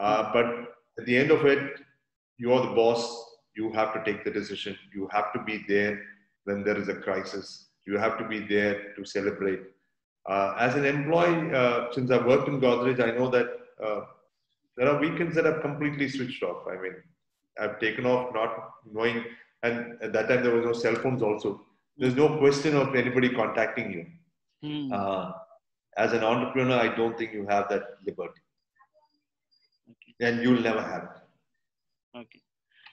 Uh, 0.00 0.32
but 0.32 0.46
at 0.98 1.04
the 1.04 1.16
end 1.16 1.30
of 1.30 1.44
it, 1.44 1.78
you 2.38 2.52
are 2.54 2.66
the 2.66 2.74
boss. 2.74 3.31
You 3.54 3.72
have 3.72 3.92
to 3.94 4.02
take 4.04 4.24
the 4.24 4.30
decision. 4.30 4.78
You 4.94 5.08
have 5.12 5.32
to 5.34 5.42
be 5.42 5.64
there 5.68 6.02
when 6.44 6.64
there 6.64 6.78
is 6.78 6.88
a 6.88 6.94
crisis. 6.94 7.68
You 7.86 7.98
have 7.98 8.18
to 8.18 8.26
be 8.26 8.40
there 8.40 8.94
to 8.94 9.04
celebrate. 9.04 9.60
Uh, 10.28 10.54
as 10.58 10.74
an 10.76 10.84
employee, 10.84 11.52
uh, 11.52 11.92
since 11.92 12.10
I've 12.10 12.26
worked 12.26 12.48
in 12.48 12.60
Godrej, 12.60 13.02
I 13.02 13.16
know 13.16 13.28
that 13.30 13.48
uh, 13.84 14.00
there 14.76 14.88
are 14.88 15.00
weekends 15.00 15.34
that 15.34 15.46
I've 15.46 15.62
completely 15.62 16.08
switched 16.08 16.42
off. 16.42 16.66
I 16.68 16.80
mean, 16.80 16.94
I've 17.60 17.80
taken 17.80 18.06
off 18.06 18.32
not 18.32 18.70
knowing, 18.90 19.24
and 19.62 19.98
at 20.00 20.12
that 20.12 20.28
time 20.28 20.42
there 20.42 20.54
was 20.54 20.64
no 20.64 20.72
cell 20.72 20.94
phones 20.94 21.22
also. 21.22 21.60
There's 21.98 22.14
no 22.14 22.38
question 22.38 22.76
of 22.76 22.94
anybody 22.94 23.28
contacting 23.30 23.92
you. 23.92 24.06
Hmm. 24.62 24.92
Uh, 24.92 25.32
as 25.96 26.12
an 26.12 26.24
entrepreneur, 26.24 26.78
I 26.78 26.94
don't 26.94 27.18
think 27.18 27.32
you 27.32 27.46
have 27.48 27.68
that 27.68 27.82
liberty. 28.06 28.40
Okay. 29.90 30.26
And 30.26 30.42
you'll 30.42 30.60
never 30.60 30.80
have 30.80 31.02
it. 31.02 32.18
Okay. 32.18 32.40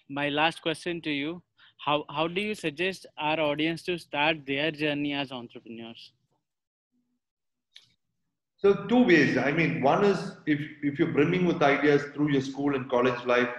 My 0.09 0.29
last 0.29 0.61
question 0.61 1.01
to 1.01 1.11
you: 1.11 1.43
How 1.77 2.03
how 2.09 2.27
do 2.27 2.41
you 2.41 2.55
suggest 2.55 3.05
our 3.17 3.39
audience 3.39 3.83
to 3.83 3.97
start 3.97 4.45
their 4.45 4.71
journey 4.71 5.13
as 5.13 5.31
entrepreneurs? 5.31 6.11
So 8.57 8.73
two 8.87 9.03
ways. 9.05 9.37
I 9.37 9.51
mean, 9.51 9.81
one 9.81 10.03
is 10.03 10.31
if 10.45 10.59
if 10.81 10.97
you're 10.99 11.13
brimming 11.17 11.45
with 11.45 11.61
ideas 11.61 12.03
through 12.15 12.31
your 12.31 12.41
school 12.41 12.75
and 12.75 12.89
college 12.89 13.23
life, 13.25 13.49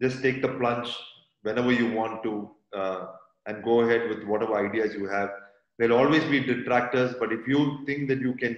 just 0.00 0.22
take 0.22 0.40
the 0.40 0.52
plunge 0.60 0.94
whenever 1.42 1.72
you 1.72 1.90
want 1.92 2.22
to 2.22 2.50
uh, 2.72 3.06
and 3.46 3.64
go 3.64 3.80
ahead 3.80 4.08
with 4.08 4.22
whatever 4.24 4.56
ideas 4.64 4.94
you 4.94 5.08
have. 5.08 5.30
There'll 5.78 5.98
always 5.98 6.24
be 6.24 6.40
detractors, 6.40 7.14
but 7.18 7.32
if 7.32 7.48
you 7.48 7.84
think 7.86 8.08
that 8.08 8.20
you 8.20 8.34
can 8.34 8.56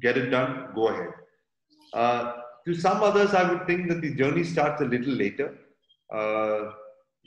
get 0.00 0.18
it 0.18 0.30
done, 0.30 0.72
go 0.74 0.88
ahead. 0.88 1.14
Uh, 1.92 2.32
to 2.66 2.74
some 2.74 3.02
others, 3.02 3.34
I 3.34 3.48
would 3.50 3.66
think 3.66 3.88
that 3.88 4.00
the 4.00 4.12
journey 4.14 4.42
starts 4.42 4.82
a 4.82 4.84
little 4.84 5.12
later. 5.12 5.56
Uh, 6.12 6.72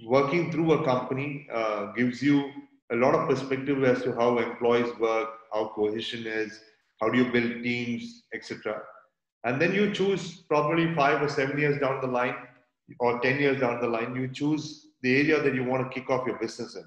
working 0.06 0.52
through 0.52 0.72
a 0.74 0.84
company 0.84 1.48
uh, 1.54 1.92
gives 1.94 2.22
you 2.22 2.52
a 2.92 2.96
lot 2.96 3.14
of 3.14 3.28
perspective 3.28 3.84
as 3.84 4.02
to 4.04 4.14
how 4.14 4.38
employees 4.38 4.92
work, 5.00 5.30
how 5.54 5.72
cohesion 5.76 6.26
is, 6.26 6.60
how 7.02 7.10
do 7.10 7.18
you 7.18 7.32
build 7.32 7.64
teams, 7.64 8.24
etc. 8.34 8.82
And 9.44 9.62
then 9.62 9.74
you 9.74 9.92
choose 9.94 10.44
probably 10.50 10.94
five 10.96 11.22
or 11.22 11.30
seven 11.30 11.58
years 11.60 11.80
down 11.80 12.02
the 12.02 12.08
line, 12.08 12.36
or 13.00 13.20
10 13.20 13.40
years 13.40 13.60
down 13.60 13.80
the 13.80 13.88
line, 13.88 14.16
you 14.16 14.28
choose 14.28 14.88
the 15.02 15.16
area 15.18 15.42
that 15.42 15.54
you 15.54 15.64
want 15.64 15.84
to 15.84 16.00
kick 16.00 16.10
off 16.10 16.28
your 16.28 16.38
business 16.40 16.76
in. 16.76 16.84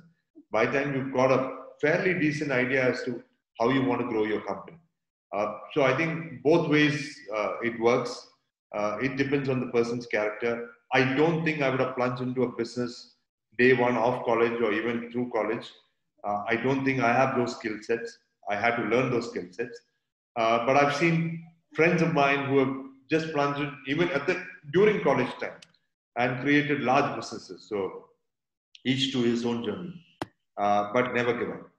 By 0.50 0.66
the 0.66 0.80
time 0.80 0.94
you've 0.94 1.12
got 1.14 1.30
a 1.30 1.56
fairly 1.80 2.18
decent 2.18 2.50
idea 2.50 2.90
as 2.90 3.02
to 3.04 3.22
how 3.58 3.70
you 3.70 3.84
want 3.84 4.00
to 4.00 4.08
grow 4.08 4.24
your 4.24 4.42
company. 4.42 4.76
Uh, 5.34 5.54
so 5.72 5.82
I 5.82 5.96
think 5.96 6.42
both 6.42 6.68
ways 6.68 7.16
uh, 7.34 7.54
it 7.62 7.80
works. 7.80 8.28
Uh, 8.74 8.98
it 9.00 9.16
depends 9.16 9.48
on 9.48 9.60
the 9.60 9.66
person's 9.66 10.06
character. 10.06 10.68
I 10.92 11.02
don't 11.14 11.44
think 11.44 11.62
I 11.62 11.70
would 11.70 11.80
have 11.80 11.96
plunged 11.96 12.22
into 12.22 12.42
a 12.44 12.52
business 12.56 13.16
day 13.58 13.72
one 13.74 13.96
of 13.96 14.24
college 14.24 14.60
or 14.60 14.72
even 14.72 15.10
through 15.10 15.30
college. 15.32 15.70
Uh, 16.26 16.42
I 16.48 16.56
don't 16.56 16.84
think 16.84 17.00
I 17.00 17.12
have 17.12 17.36
those 17.36 17.56
skill 17.56 17.76
sets. 17.82 18.18
I 18.50 18.56
had 18.56 18.76
to 18.76 18.82
learn 18.84 19.10
those 19.10 19.30
skill 19.30 19.46
sets. 19.50 19.78
Uh, 20.36 20.66
but 20.66 20.76
I've 20.76 20.94
seen 20.96 21.44
friends 21.74 22.02
of 22.02 22.14
mine 22.14 22.46
who 22.46 22.58
have 22.58 22.74
just 23.10 23.32
plunged 23.32 23.70
even 23.88 24.08
at 24.10 24.26
the 24.26 24.42
during 24.72 25.02
college 25.02 25.32
time 25.40 25.58
and 26.16 26.40
created 26.42 26.80
large 26.82 27.16
businesses. 27.16 27.68
So 27.68 28.06
each 28.84 29.12
to 29.12 29.22
his 29.22 29.44
own 29.46 29.64
journey, 29.64 29.94
uh, 30.58 30.92
but 30.94 31.14
never 31.14 31.34
give 31.34 31.50
up. 31.50 31.71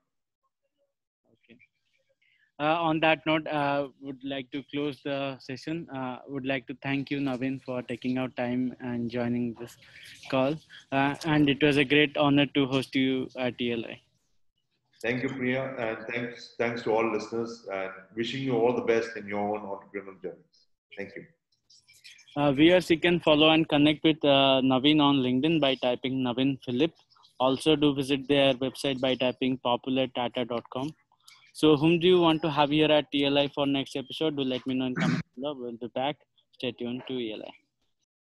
Uh, 2.64 2.76
on 2.88 2.98
that 3.00 3.24
note, 3.26 3.46
uh, 3.48 3.88
would 4.00 4.20
like 4.24 4.50
to 4.50 4.62
close 4.72 4.98
the 5.04 5.36
session. 5.38 5.86
Uh, 5.94 6.18
would 6.26 6.46
like 6.46 6.66
to 6.66 6.74
thank 6.82 7.10
you, 7.10 7.18
Navin, 7.18 7.62
for 7.62 7.82
taking 7.82 8.16
out 8.16 8.34
time 8.36 8.74
and 8.80 9.10
joining 9.10 9.54
this 9.60 9.76
call. 10.30 10.54
Uh, 10.90 11.14
and 11.26 11.50
it 11.50 11.62
was 11.62 11.76
a 11.76 11.84
great 11.84 12.16
honor 12.16 12.46
to 12.54 12.64
host 12.66 12.94
you 12.94 13.28
at 13.36 13.58
TLI. 13.58 13.98
Thank 15.02 15.22
you, 15.24 15.28
Priya, 15.28 15.62
and 15.86 16.06
thanks 16.10 16.54
thanks 16.56 16.82
to 16.84 16.94
all 16.94 17.12
listeners. 17.16 17.52
And 17.70 17.92
wishing 18.16 18.42
you 18.48 18.56
all 18.56 18.74
the 18.80 18.86
best 18.94 19.14
in 19.18 19.28
your 19.34 19.44
own 19.50 19.60
entrepreneurial 19.72 20.18
journeys. 20.22 20.64
Thank 20.96 21.14
you. 21.16 21.24
Uh, 22.36 22.50
viewers, 22.52 22.88
you 22.88 22.98
can 22.98 23.20
follow 23.20 23.50
and 23.50 23.68
connect 23.68 24.04
with 24.04 24.24
uh, 24.24 24.62
Navin 24.72 25.02
on 25.02 25.16
LinkedIn 25.28 25.60
by 25.60 25.74
typing 25.86 26.20
Navin 26.28 26.58
Philip. 26.64 26.92
Also, 27.38 27.76
do 27.76 27.94
visit 27.94 28.26
their 28.28 28.54
website 28.54 29.00
by 29.00 29.14
typing 29.16 29.58
populartata.com. 29.58 30.94
So, 31.54 31.76
whom 31.76 32.00
do 32.00 32.08
you 32.08 32.18
want 32.18 32.42
to 32.42 32.50
have 32.50 32.70
here 32.70 32.90
at 32.90 33.12
TLI 33.12 33.52
for 33.54 33.64
next 33.64 33.94
episode? 33.94 34.36
Do 34.36 34.42
let 34.42 34.66
me 34.66 34.74
know 34.74 34.86
in 34.86 34.94
the 34.94 35.00
comments 35.02 35.28
below. 35.36 35.54
We'll 35.56 35.76
be 35.76 35.86
back. 35.94 36.16
Stay 36.54 36.72
tuned 36.72 37.02
to 37.06 37.14
TLI. 37.14 37.52